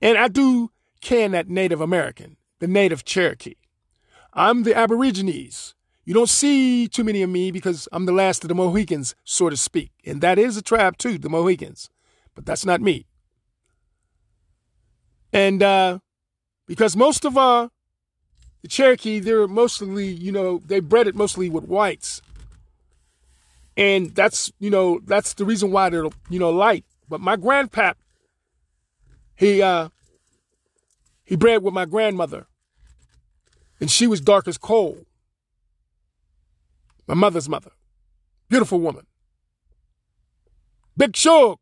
[0.00, 0.70] And I do
[1.00, 3.56] can that Native American, the Native Cherokee.
[4.32, 5.74] I'm the Aborigines.
[6.04, 9.50] You don't see too many of me because I'm the last of the Mohicans, so
[9.50, 9.92] to speak.
[10.04, 11.90] And that is a tribe too, the Mohicans.
[12.34, 13.06] But that's not me.
[15.32, 15.98] And uh,
[16.66, 17.70] because most of our
[18.62, 22.20] the Cherokee, they're mostly, you know, they bred it mostly with whites.
[23.76, 26.84] And that's, you know, that's the reason why they're, you know, light.
[27.08, 27.94] But my grandpap,
[29.40, 29.88] he, uh,
[31.24, 32.46] he bred with my grandmother.
[33.80, 34.98] And she was dark as coal.
[37.08, 37.70] My mother's mother.
[38.50, 39.06] Beautiful woman.
[40.96, 41.58] Big Shug.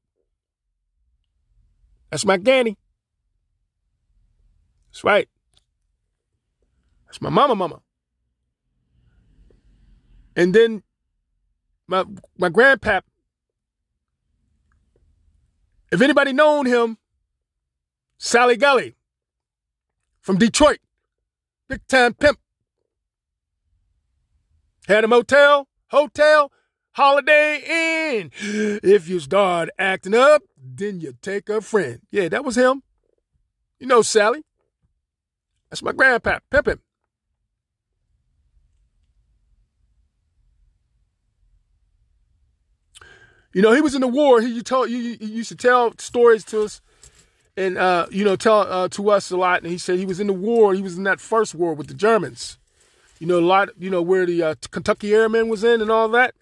[2.10, 2.76] That's my granny.
[4.90, 5.28] That's right.
[7.06, 7.80] That's my mama mama.
[10.34, 10.82] And then
[11.86, 12.04] my
[12.36, 13.02] my grandpap.
[15.92, 16.98] If anybody known him,
[18.18, 18.96] Sally Gully
[20.20, 20.80] from Detroit,
[21.68, 22.38] big time pimp.
[24.86, 26.50] Had a motel, hotel,
[26.92, 27.62] Holiday
[28.18, 28.30] Inn.
[28.82, 32.00] If you start acting up, then you take a friend.
[32.10, 32.82] Yeah, that was him.
[33.78, 34.42] You know Sally.
[35.70, 36.80] That's my grandpa, pimpin'.
[43.54, 44.40] You know, he was in the war.
[44.40, 46.80] He, you told you, he used to tell stories to us,
[47.58, 49.62] and uh, you know, tell uh, to us a lot.
[49.62, 50.74] And he said he was in the war.
[50.74, 52.56] He was in that first war with the Germans.
[53.18, 53.70] You know, a lot.
[53.78, 56.34] You know where the uh, Kentucky Airmen was in and all that.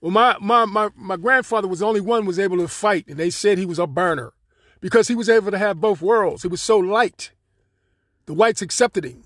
[0.00, 3.18] Well, my, my my my grandfather was the only one was able to fight, and
[3.18, 4.32] they said he was a burner
[4.80, 6.42] because he was able to have both worlds.
[6.42, 7.32] He was so light.
[8.26, 9.24] The whites accepted him,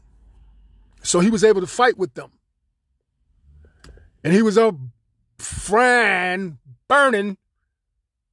[1.03, 2.33] so he was able to fight with them,
[4.25, 4.75] and he was a
[5.39, 7.39] Fran burning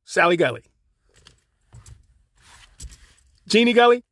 [0.04, 0.64] Sally Gully.
[3.48, 4.04] Jeannie Gully?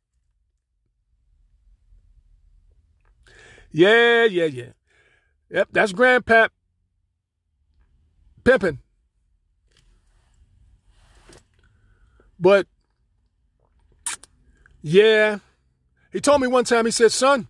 [3.72, 4.72] Yeah, yeah, yeah.
[5.50, 6.50] Yep, that's Grandpap
[8.44, 8.78] pimping.
[12.38, 12.66] But
[14.82, 15.38] yeah,
[16.12, 17.48] he told me one time, he said, son,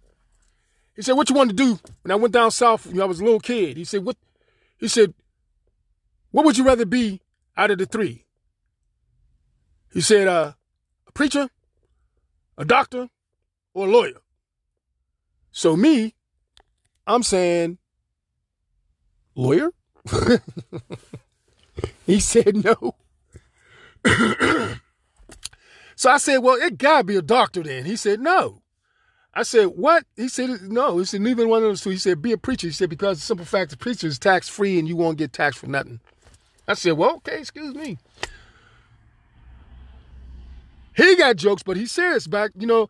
[0.95, 1.78] he said, what you want to do?
[2.03, 4.16] When I went down south, when I was a little kid, he said, what,
[4.78, 5.12] he said,
[6.30, 7.20] what would you rather be
[7.57, 8.24] out of the three?
[9.93, 10.53] He said, uh,
[11.07, 11.51] a preacher,
[12.57, 13.09] a doctor,
[13.73, 14.21] or a lawyer.
[15.53, 16.15] So me,
[17.07, 17.79] I'm saying,
[19.35, 19.71] lawyer?
[22.07, 22.95] he said no.
[25.97, 27.85] so I said, well, it gotta be a doctor then.
[27.85, 28.63] He said, no.
[29.33, 30.05] I said, what?
[30.17, 30.99] He said, no.
[30.99, 31.91] He said, neither one of those two.
[31.91, 32.69] He said, be a preacher.
[32.69, 35.33] He said, because the simple fact the preacher is tax free and you won't get
[35.33, 36.01] taxed for nothing.
[36.69, 37.99] I said, well, okay, excuse me.
[40.95, 42.89] He got jokes, but he's serious back, you know,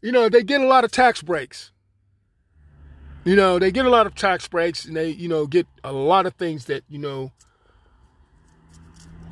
[0.00, 1.70] you know, they get a lot of tax breaks.
[3.24, 5.92] You know, they get a lot of tax breaks and they, you know, get a
[5.92, 7.30] lot of things that, you know,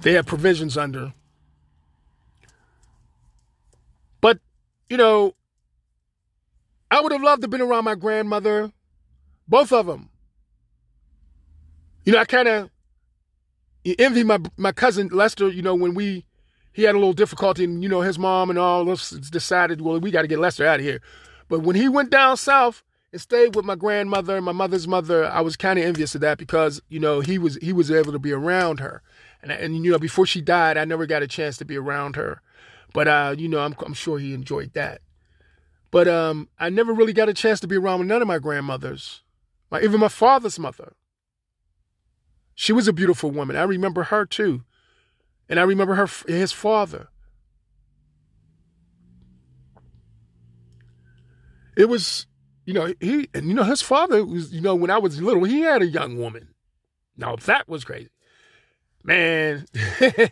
[0.02, 1.12] they have provisions under.
[4.20, 4.38] But,
[4.88, 5.34] you know,
[6.90, 8.70] I would have loved to have been around my grandmother,
[9.48, 10.10] both of them.
[12.04, 12.70] You know, I kind of
[13.98, 15.48] envy my my cousin Lester.
[15.48, 16.24] You know, when we
[16.72, 19.98] he had a little difficulty, and you know his mom and all us decided, well,
[19.98, 21.00] we got to get Lester out of here.
[21.48, 25.26] But when he went down south and stayed with my grandmother and my mother's mother,
[25.26, 28.12] I was kind of envious of that because you know he was he was able
[28.12, 29.02] to be around her,
[29.42, 32.16] and and you know before she died, I never got a chance to be around
[32.16, 32.40] her,
[32.92, 35.00] but uh, you know I'm I'm sure he enjoyed that.
[35.90, 38.38] But um, I never really got a chance to be around with none of my
[38.38, 39.22] grandmothers,
[39.72, 40.92] my, even my father's mother.
[42.54, 43.56] She was a beautiful woman.
[43.56, 44.62] I remember her too.
[45.50, 47.08] And I remember her his father.
[51.76, 52.26] It was,
[52.64, 55.42] you know, he and you know his father was, you know, when I was little,
[55.42, 56.54] he had a young woman.
[57.16, 58.10] Now that was crazy.
[59.02, 60.30] Man, the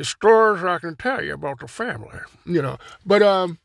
[0.00, 2.78] stories I can tell you about the family, you know.
[3.04, 3.58] But um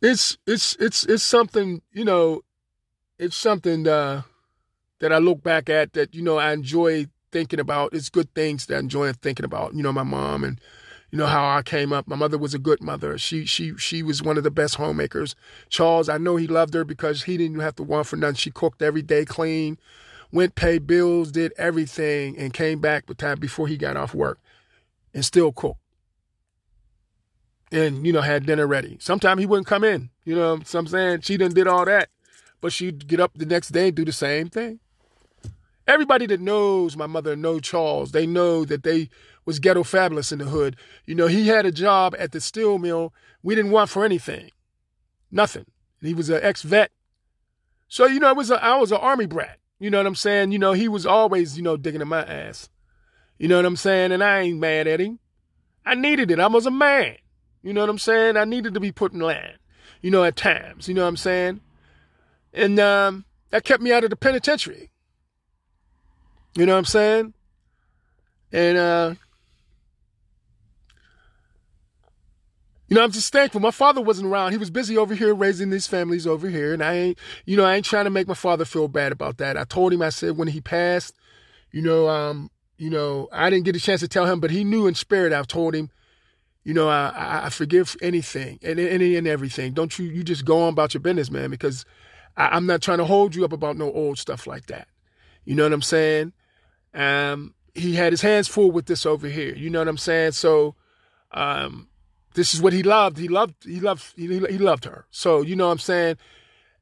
[0.00, 2.42] it's it's it's it's something, you know,
[3.18, 4.22] it's something uh
[5.00, 7.94] that I look back at that, you know, I enjoy thinking about.
[7.94, 9.74] It's good things that I enjoy thinking about.
[9.74, 10.60] You know, my mom and
[11.10, 12.06] you know how I came up.
[12.06, 13.16] My mother was a good mother.
[13.16, 15.34] She she she was one of the best homemakers.
[15.70, 18.36] Charles, I know he loved her because he didn't have to want for nothing.
[18.36, 19.78] She cooked every day, clean,
[20.32, 24.38] went pay bills, did everything, and came back the time before he got off work,
[25.14, 25.80] and still cooked.
[27.72, 28.98] And you know had dinner ready.
[29.00, 30.10] Sometimes he wouldn't come in.
[30.24, 32.10] You know, so I'm saying she didn't did all that,
[32.60, 34.80] but she'd get up the next day and do the same thing.
[35.88, 39.08] Everybody that knows my mother know Charles, they know that they
[39.44, 40.76] was ghetto fabulous in the hood.
[41.06, 43.14] You know, he had a job at the steel mill.
[43.42, 44.50] We didn't want for anything,
[45.30, 45.64] nothing.
[46.00, 46.92] He was an ex-vet,
[47.88, 49.58] so you know, it was a, I was an army brat.
[49.80, 50.52] You know what I'm saying?
[50.52, 52.68] You know, he was always you know digging in my ass.
[53.38, 54.12] You know what I'm saying?
[54.12, 55.18] And I ain't mad at him.
[55.86, 56.38] I needed it.
[56.38, 57.16] I was a man.
[57.62, 58.36] You know what I'm saying?
[58.36, 59.58] I needed to be put in line.
[60.02, 60.86] You know, at times.
[60.86, 61.60] You know what I'm saying?
[62.52, 64.90] And um, that kept me out of the penitentiary.
[66.54, 67.34] You know what I'm saying?
[68.52, 69.14] And uh
[72.88, 73.60] You know, I'm just thankful.
[73.60, 74.52] My father wasn't around.
[74.52, 76.72] He was busy over here raising these families over here.
[76.72, 79.36] And I ain't, you know, I ain't trying to make my father feel bad about
[79.38, 79.58] that.
[79.58, 81.14] I told him, I said, when he passed,
[81.70, 84.64] you know, um, you know, I didn't get a chance to tell him, but he
[84.64, 85.34] knew in spirit.
[85.34, 85.90] I've told him,
[86.64, 89.72] you know, I, I, forgive anything and any and everything.
[89.72, 91.84] Don't you you just go on about your business, man, because
[92.36, 94.86] I, I'm not trying to hold you up about no old stuff like that.
[95.44, 96.32] You know what I'm saying?
[96.94, 99.54] Um, he had his hands full with this over here.
[99.54, 100.32] You know what I'm saying?
[100.32, 100.74] So,
[101.32, 101.88] um,
[102.34, 103.18] this is what he loved.
[103.18, 105.06] He loved, he loved, he, he loved her.
[105.10, 106.16] So, you know what I'm saying?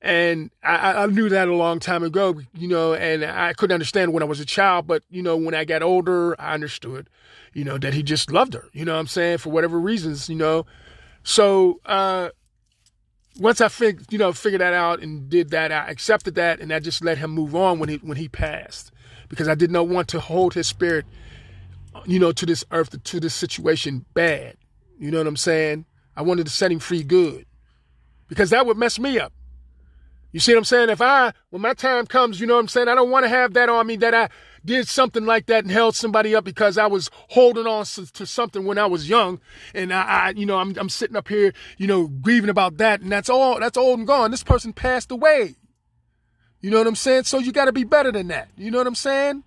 [0.02, 4.12] And I, I knew that a long time ago, you know, and I couldn't understand
[4.12, 7.08] when I was a child, but, you know, when I got older, I understood,
[7.54, 10.28] you know, that he just loved her, you know what I'm saying, for whatever reasons,
[10.28, 10.66] you know.
[11.22, 12.28] So, uh,
[13.38, 16.72] once I fig, you know, figured that out and did that, I accepted that and
[16.72, 18.92] I just let him move on when he, when he passed
[19.28, 21.06] because I did not want to hold his spirit,
[22.04, 24.56] you know, to this earth, to this situation bad.
[24.98, 25.84] You know what I'm saying?
[26.16, 27.46] I wanted to set him free good
[28.28, 29.32] because that would mess me up.
[30.32, 30.90] You see what I'm saying?
[30.90, 32.88] If I, when my time comes, you know what I'm saying?
[32.88, 34.28] I don't want to have that on me that I
[34.64, 38.66] did something like that and held somebody up because I was holding on to something
[38.66, 39.40] when I was young.
[39.72, 43.00] And I, I you know, I'm, I'm sitting up here, you know, grieving about that.
[43.00, 44.30] And that's all, that's old and gone.
[44.30, 45.54] This person passed away.
[46.66, 47.22] You know what I'm saying?
[47.22, 48.48] So you got to be better than that.
[48.56, 49.44] You know what I'm saying?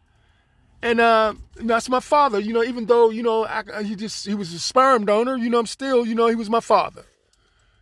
[0.82, 2.40] And uh, that's my father.
[2.40, 5.36] You know, even though you know I, he just he was a sperm donor.
[5.36, 7.04] You know, I'm still you know he was my father.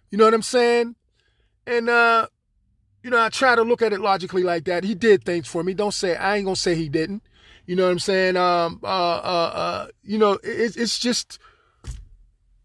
[0.09, 0.95] You know what I'm saying?
[1.67, 2.29] And uh,
[3.03, 4.83] you know, I try to look at it logically like that.
[4.83, 5.75] He did things for me.
[5.75, 7.21] Don't say I ain't gonna say he didn't.
[7.67, 8.37] You know what I'm saying?
[8.37, 11.37] Um, uh, uh, uh, you know, it, it's just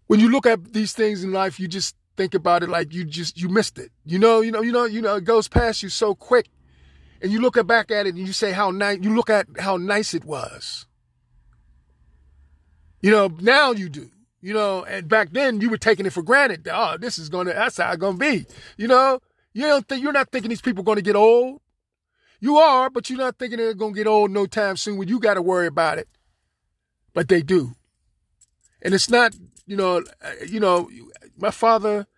[0.06, 3.04] when you look at these things in life, you just think about it like you
[3.04, 3.92] just you missed it.
[4.06, 6.46] You know, you know, you know, you know, it goes past you so quick
[7.22, 9.76] and you look back at it and you say how nice, you look at how
[9.76, 10.86] nice it was.
[13.00, 14.10] You know, now you do.
[14.40, 16.68] You know, and back then you were taking it for granted.
[16.70, 18.44] Oh, this is gonna, that's how it's gonna be.
[18.76, 19.20] You know,
[19.52, 21.60] you don't think, you're not thinking these people are gonna get old.
[22.40, 25.20] You are, but you're not thinking they're gonna get old no time soon when you
[25.20, 26.08] gotta worry about it.
[27.14, 27.76] But they do.
[28.82, 30.90] And it's not, you know, uh, you know,
[31.36, 32.08] my father,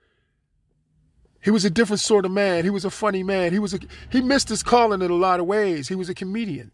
[1.45, 2.65] he was a different sort of man.
[2.65, 3.53] He was a funny man.
[3.53, 3.79] He was a
[4.11, 5.89] he missed his calling in a lot of ways.
[5.89, 6.73] He was a comedian.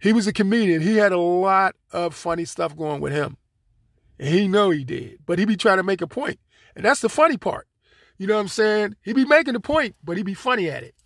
[0.00, 0.82] He was a comedian.
[0.82, 3.36] He had a lot of funny stuff going with him.
[4.18, 5.20] And he know he did.
[5.24, 6.40] But he be trying to make a point.
[6.74, 7.68] And that's the funny part.
[8.18, 8.96] You know what I'm saying?
[9.00, 10.96] He be making the point, but he be funny at it.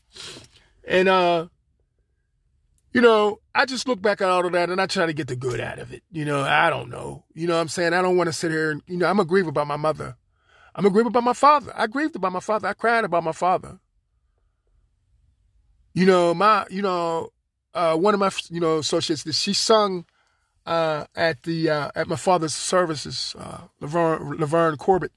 [0.88, 1.48] And uh
[2.94, 5.28] you know, I just look back at all of that and I try to get
[5.28, 6.02] the good out of it.
[6.10, 7.24] You know, I don't know.
[7.34, 7.92] You know what I'm saying?
[7.92, 10.16] I don't want to sit here and, you know, I'm a grieve about my mother.
[10.74, 11.72] I'm a grieved about my father.
[11.74, 12.68] I grieved about my father.
[12.68, 13.78] I cried about my father.
[15.92, 17.32] You know, my, you know,
[17.74, 20.04] uh, one of my, you know, associates, she sung
[20.66, 25.12] uh, at the uh, at my father's services, uh, Laverne, Laverne Corbett.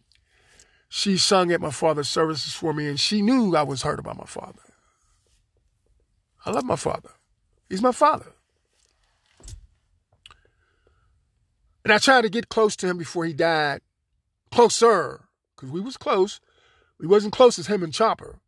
[0.89, 4.17] She sung at my father's services for me, and she knew I was hurt about
[4.17, 4.61] my father.
[6.45, 7.09] I love my father.
[7.69, 8.33] He's my father.
[11.83, 13.81] And I tried to get close to him before he died,
[14.51, 15.22] closer
[15.63, 16.41] because we was close.
[16.99, 18.39] We wasn't close as him and Chopper,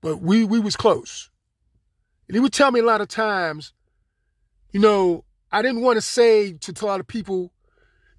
[0.00, 1.30] but we we was close.
[2.28, 3.72] And he would tell me a lot of times,
[4.72, 7.52] you know, I didn't want to say to, a lot of people,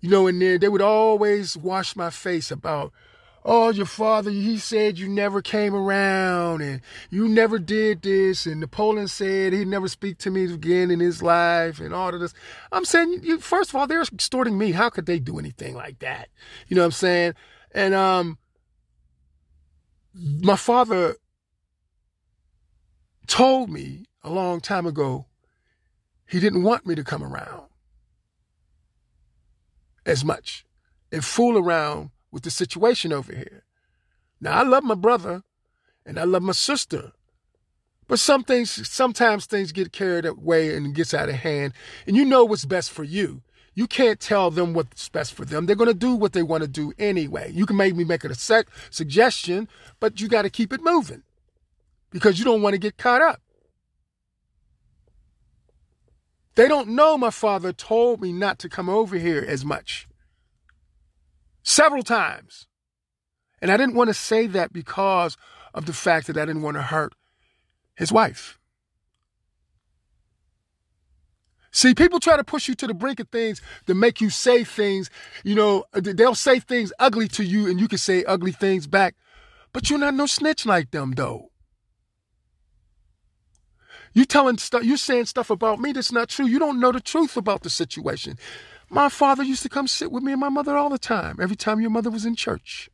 [0.01, 2.91] you know, in there, they would always wash my face about,
[3.45, 8.45] oh, your father, he said you never came around and you never did this.
[8.45, 12.19] And Napoleon said he'd never speak to me again in his life and all of
[12.19, 12.33] this.
[12.71, 14.73] I'm saying, you, first of all, they're extorting me.
[14.73, 16.29] How could they do anything like that?
[16.67, 17.33] You know what I'm saying?
[17.73, 18.37] And um,
[20.13, 21.15] my father
[23.27, 25.25] told me a long time ago
[26.27, 27.63] he didn't want me to come around
[30.05, 30.65] as much
[31.11, 33.63] and fool around with the situation over here.
[34.39, 35.43] Now I love my brother
[36.05, 37.11] and I love my sister.
[38.07, 41.73] But some things sometimes things get carried away and gets out of hand.
[42.05, 43.43] And you know what's best for you.
[43.73, 45.65] You can't tell them what's best for them.
[45.65, 47.51] They're going to do what they want to do anyway.
[47.53, 49.69] You can maybe make it a suggestion,
[49.99, 51.23] but you got to keep it moving
[52.09, 53.41] because you don't want to get caught up.
[56.55, 60.07] They don't know my father told me not to come over here as much.
[61.63, 62.67] Several times.
[63.61, 65.37] And I didn't want to say that because
[65.73, 67.13] of the fact that I didn't want to hurt
[67.95, 68.59] his wife.
[71.71, 74.63] See, people try to push you to the brink of things to make you say
[74.63, 75.09] things.
[75.43, 78.87] You know, uh, they'll say things ugly to you and you can say ugly things
[78.87, 79.15] back.
[79.71, 81.51] But you're not no snitch like them, though.
[84.13, 86.45] You're telling stuff, You're saying stuff about me that's not true.
[86.45, 88.37] You don't know the truth about the situation.
[88.89, 91.55] My father used to come sit with me and my mother all the time, every
[91.55, 92.89] time your mother was in church.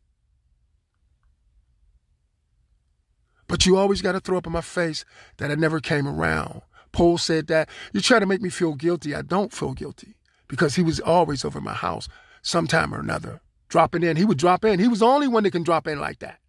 [3.47, 5.03] But you always got to throw up in my face
[5.37, 6.61] that I never came around
[6.97, 7.69] Paul said that.
[7.93, 9.13] You try to make me feel guilty.
[9.13, 10.15] I don't feel guilty
[10.47, 12.09] because he was always over my house
[12.41, 13.39] sometime or another,
[13.69, 14.17] dropping in.
[14.17, 14.79] He would drop in.
[14.79, 16.39] He was the only one that can drop in like that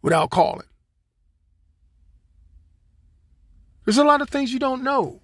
[0.00, 0.66] without calling.
[3.84, 5.20] There's a lot of things you don't know.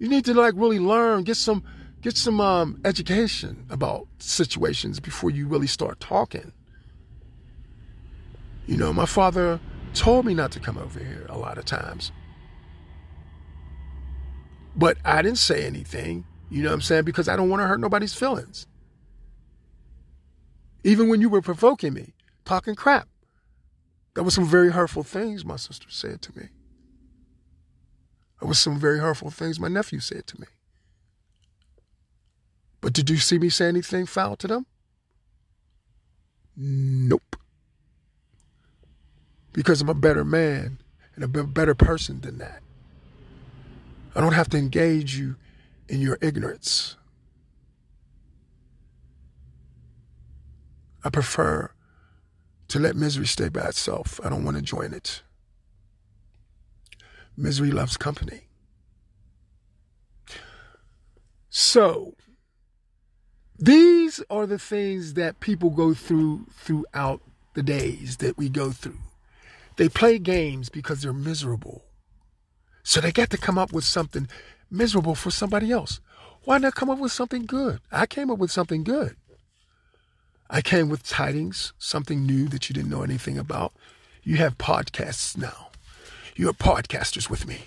[0.00, 1.62] You need to like really learn, get some
[2.00, 6.52] get some um, education about situations before you really start talking.
[8.66, 9.60] You know, my father
[9.94, 12.10] told me not to come over here a lot of times.
[14.80, 17.04] But I didn't say anything, you know what I'm saying?
[17.04, 18.66] Because I don't want to hurt nobody's feelings.
[20.82, 22.14] Even when you were provoking me,
[22.46, 23.06] talking crap.
[24.14, 26.48] There were some very hurtful things my sister said to me.
[28.40, 30.46] There was some very hurtful things my nephew said to me.
[32.80, 34.64] But did you see me say anything foul to them?
[36.56, 37.36] Nope.
[39.52, 40.78] Because I'm a better man
[41.14, 42.62] and a better person than that.
[44.14, 45.36] I don't have to engage you
[45.88, 46.96] in your ignorance.
[51.04, 51.70] I prefer
[52.68, 54.20] to let misery stay by itself.
[54.24, 55.22] I don't want to join it.
[57.36, 58.48] Misery loves company.
[61.48, 62.14] So,
[63.58, 67.22] these are the things that people go through throughout
[67.54, 69.00] the days that we go through.
[69.76, 71.84] They play games because they're miserable.
[72.82, 74.28] So they got to come up with something
[74.70, 76.00] miserable for somebody else.
[76.44, 77.80] Why not come up with something good?
[77.92, 79.16] I came up with something good.
[80.48, 83.72] I came with tidings, something new that you didn't know anything about.
[84.22, 85.68] You have podcasts now.
[86.34, 87.66] You're podcasters with me.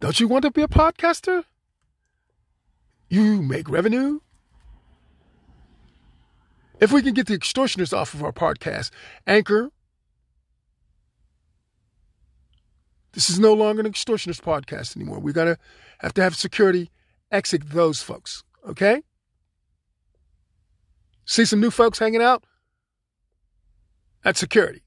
[0.00, 1.44] Don't you want to be a podcaster?
[3.08, 4.20] You make revenue.
[6.80, 8.90] If we can get the extortioners off of our podcast,
[9.26, 9.70] Anchor,
[13.12, 15.18] this is no longer an extortionist podcast anymore.
[15.20, 15.58] We're going to
[16.00, 16.90] have to have security
[17.30, 19.02] exit those folks, okay?
[21.24, 22.44] See some new folks hanging out?
[24.22, 24.82] That's security.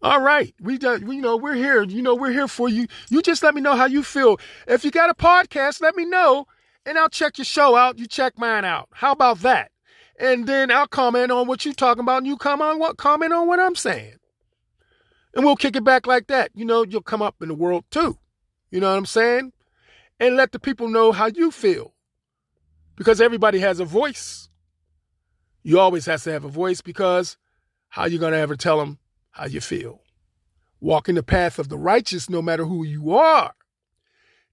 [0.00, 1.82] All right, we just, you know we're here.
[1.82, 2.86] You know we're here for you.
[3.10, 4.38] You just let me know how you feel.
[4.68, 6.46] If you got a podcast, let me know,
[6.86, 7.98] and I'll check your show out.
[7.98, 8.88] You check mine out.
[8.92, 9.72] How about that?
[10.20, 13.32] And then I'll comment on what you're talking about, and you comment on what comment
[13.32, 14.14] on what I'm saying,
[15.38, 16.50] and we'll kick it back like that.
[16.54, 18.18] You know, you'll come up in the world too.
[18.70, 19.54] You know what I'm saying?
[20.20, 21.94] And let the people know how you feel,
[22.96, 24.50] because everybody has a voice.
[25.62, 27.38] You always have to have a voice because
[27.88, 28.98] how you gonna ever tell them?
[29.38, 30.02] how you feel.
[30.80, 33.54] Walk in the path of the righteous no matter who you are.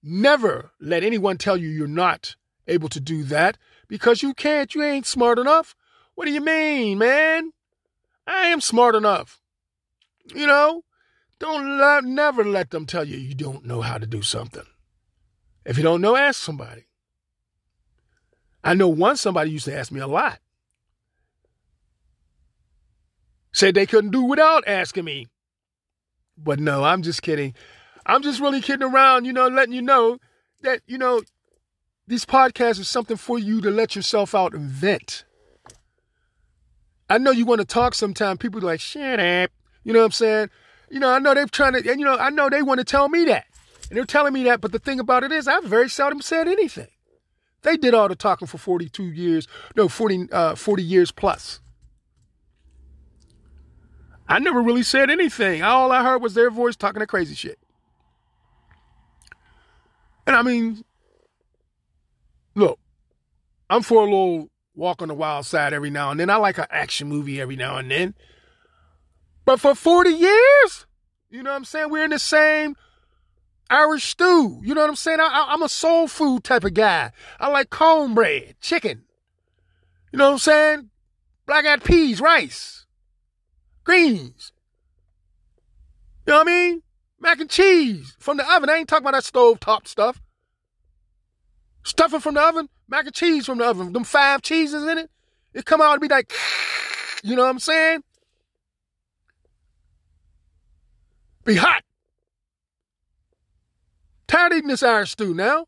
[0.02, 2.36] Never let anyone tell you you're not
[2.68, 3.58] able to do that
[3.88, 4.74] because you can't.
[4.74, 5.74] You ain't smart enough.
[6.14, 7.50] What do you mean, man?
[8.26, 9.40] I am smart enough.
[10.34, 10.82] You know,
[11.38, 14.66] don't let, never let them tell you you don't know how to do something.
[15.64, 16.86] If you don't know, ask somebody.
[18.64, 20.40] I know one somebody used to ask me a lot.
[23.52, 25.28] Said they couldn't do without asking me.
[26.36, 27.54] But no, I'm just kidding.
[28.04, 30.18] I'm just really kidding around, you know, letting you know
[30.62, 31.22] that, you know,
[32.06, 35.24] these podcasts are something for you to let yourself out and vent.
[37.08, 38.36] I know you want to talk sometime.
[38.36, 39.50] People are like, shut up.
[39.86, 40.50] You know what I'm saying?
[40.90, 42.84] You know, I know they're trying to, and you know, I know they want to
[42.84, 43.46] tell me that.
[43.88, 46.48] And they're telling me that, but the thing about it is, I've very seldom said
[46.48, 46.88] anything.
[47.62, 51.60] They did all the talking for 42 years, no, 40, uh, 40 years plus.
[54.28, 55.62] I never really said anything.
[55.62, 57.60] All I heard was their voice talking that crazy shit.
[60.26, 60.84] And I mean,
[62.56, 62.80] look,
[63.70, 66.28] I'm for a little walk on the wild side every now and then.
[66.28, 68.14] I like an action movie every now and then.
[69.46, 70.86] But for 40 years,
[71.30, 71.88] you know what I'm saying?
[71.88, 72.76] We're in the same
[73.70, 74.60] Irish stew.
[74.62, 75.20] You know what I'm saying?
[75.20, 77.12] I, am a soul food type of guy.
[77.40, 79.04] I like cornbread, chicken.
[80.12, 80.90] You know what I'm saying?
[81.46, 82.76] Black eyed peas, rice
[83.86, 84.52] greens.
[86.26, 86.82] You know what I mean?
[87.18, 88.68] Mac and cheese from the oven.
[88.68, 90.20] I ain't talking about that stove top stuff.
[91.84, 93.92] Stuffing from the oven, mac and cheese from the oven.
[93.92, 95.10] Them five cheeses in it.
[95.54, 96.32] It come out to be like,
[97.22, 98.02] you know what I'm saying?
[101.46, 101.84] Be hot.
[104.26, 105.66] Tired eating this Irish stew now.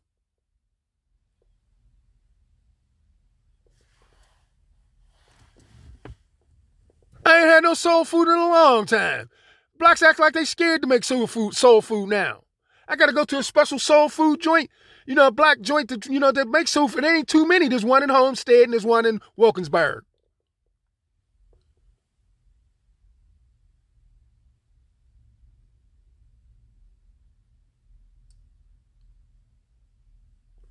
[7.25, 9.29] I ain't had no soul food in a long time.
[9.77, 12.41] Blacks act like they scared to make soul food, soul food now.
[12.85, 14.69] I gotta go to a special soul food joint,
[15.05, 17.05] you know, a black joint that, you know, that makes soul food.
[17.05, 17.69] There ain't too many.
[17.69, 20.03] There's one in Homestead and there's one in Wilkinsburg.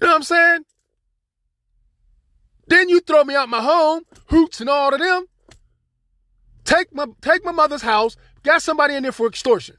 [0.00, 0.64] I'm saying?
[2.68, 5.26] Then you throw me out my home, hoots and all of them.
[6.64, 9.76] Take my take my mother's house, got somebody in there for extortion.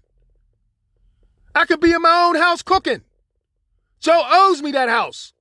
[1.53, 3.01] I could be in my own house cooking.
[3.99, 5.33] Joe owes me that house.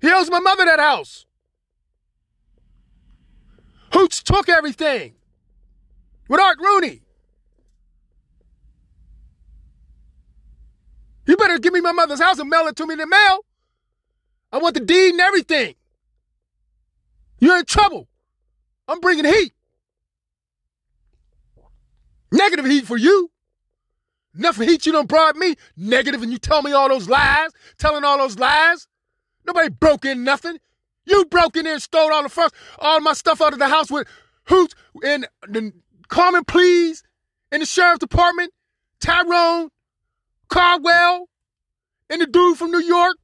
[0.00, 1.24] He owes my mother that house.
[3.92, 5.14] Hoots took everything
[6.28, 7.02] with Art Rooney.
[11.26, 13.45] You better give me my mother's house and mail it to me in the mail.
[14.52, 15.74] I want the deed and everything.
[17.38, 18.08] You're in trouble.
[18.88, 19.52] I'm bringing heat.
[22.32, 23.30] Negative heat for you.
[24.36, 25.56] Enough heat you don't bribe me.
[25.76, 28.86] Negative and you tell me all those lies, telling all those lies.
[29.46, 30.58] Nobody broke in nothing.
[31.06, 33.90] You broke in and stole all the first, all my stuff out of the house
[33.90, 34.08] with
[34.44, 34.74] hoots
[35.04, 35.72] and the
[36.08, 37.02] Carmen Please
[37.52, 38.52] in the sheriff's department,
[39.00, 39.70] Tyrone,
[40.48, 41.28] Caldwell,
[42.10, 43.16] and the dude from New York,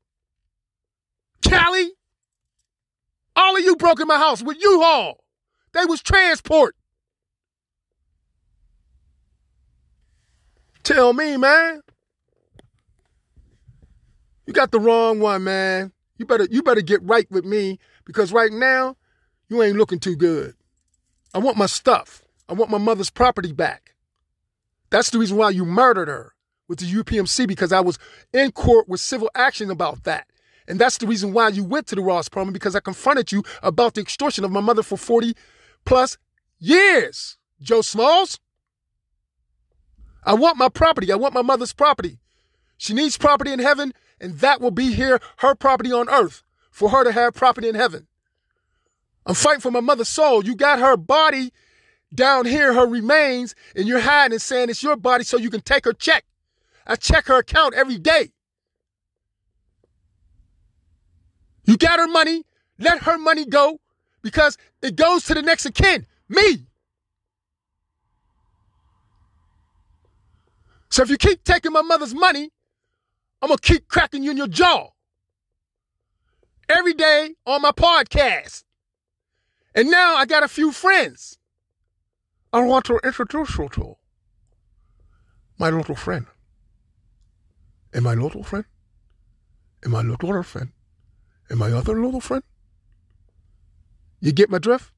[1.52, 1.90] Cali.
[3.36, 5.22] All of you broke in my house with U-Haul.
[5.72, 6.74] They was transport.
[10.82, 11.80] Tell me, man.
[14.46, 15.92] You got the wrong one, man.
[16.18, 18.96] You better you better get right with me because right now
[19.48, 20.54] you ain't looking too good.
[21.34, 22.22] I want my stuff.
[22.48, 23.94] I want my mother's property back.
[24.90, 26.34] That's the reason why you murdered her
[26.68, 27.98] with the UPMC because I was
[28.32, 30.26] in court with civil action about that.
[30.72, 33.42] And that's the reason why you went to the Ross Perlman because I confronted you
[33.62, 35.34] about the extortion of my mother for 40
[35.84, 36.16] plus
[36.58, 37.36] years.
[37.60, 38.40] Joe Smalls.
[40.24, 41.12] I want my property.
[41.12, 42.20] I want my mother's property.
[42.78, 46.88] She needs property in heaven, and that will be here, her property on earth, for
[46.88, 48.06] her to have property in heaven.
[49.26, 50.42] I'm fighting for my mother's soul.
[50.42, 51.52] You got her body
[52.14, 55.60] down here, her remains, and you're hiding and saying it's your body so you can
[55.60, 56.24] take her check.
[56.86, 58.30] I check her account every day.
[61.64, 62.44] You got her money,
[62.78, 63.80] let her money go
[64.22, 66.66] because it goes to the next of kin, me.
[70.90, 72.50] So if you keep taking my mother's money,
[73.40, 74.90] I'm going to keep cracking you in your jaw
[76.68, 78.64] every day on my podcast.
[79.74, 81.38] And now I got a few friends.
[82.52, 83.96] I want to introduce you to
[85.58, 86.26] my little friend.
[87.94, 88.66] And my little friend.
[89.82, 90.72] And my little friend.
[91.52, 92.42] And my other little friend.
[94.20, 94.90] You get my drift?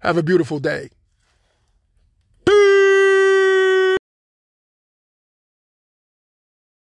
[0.00, 0.90] Have a beautiful day.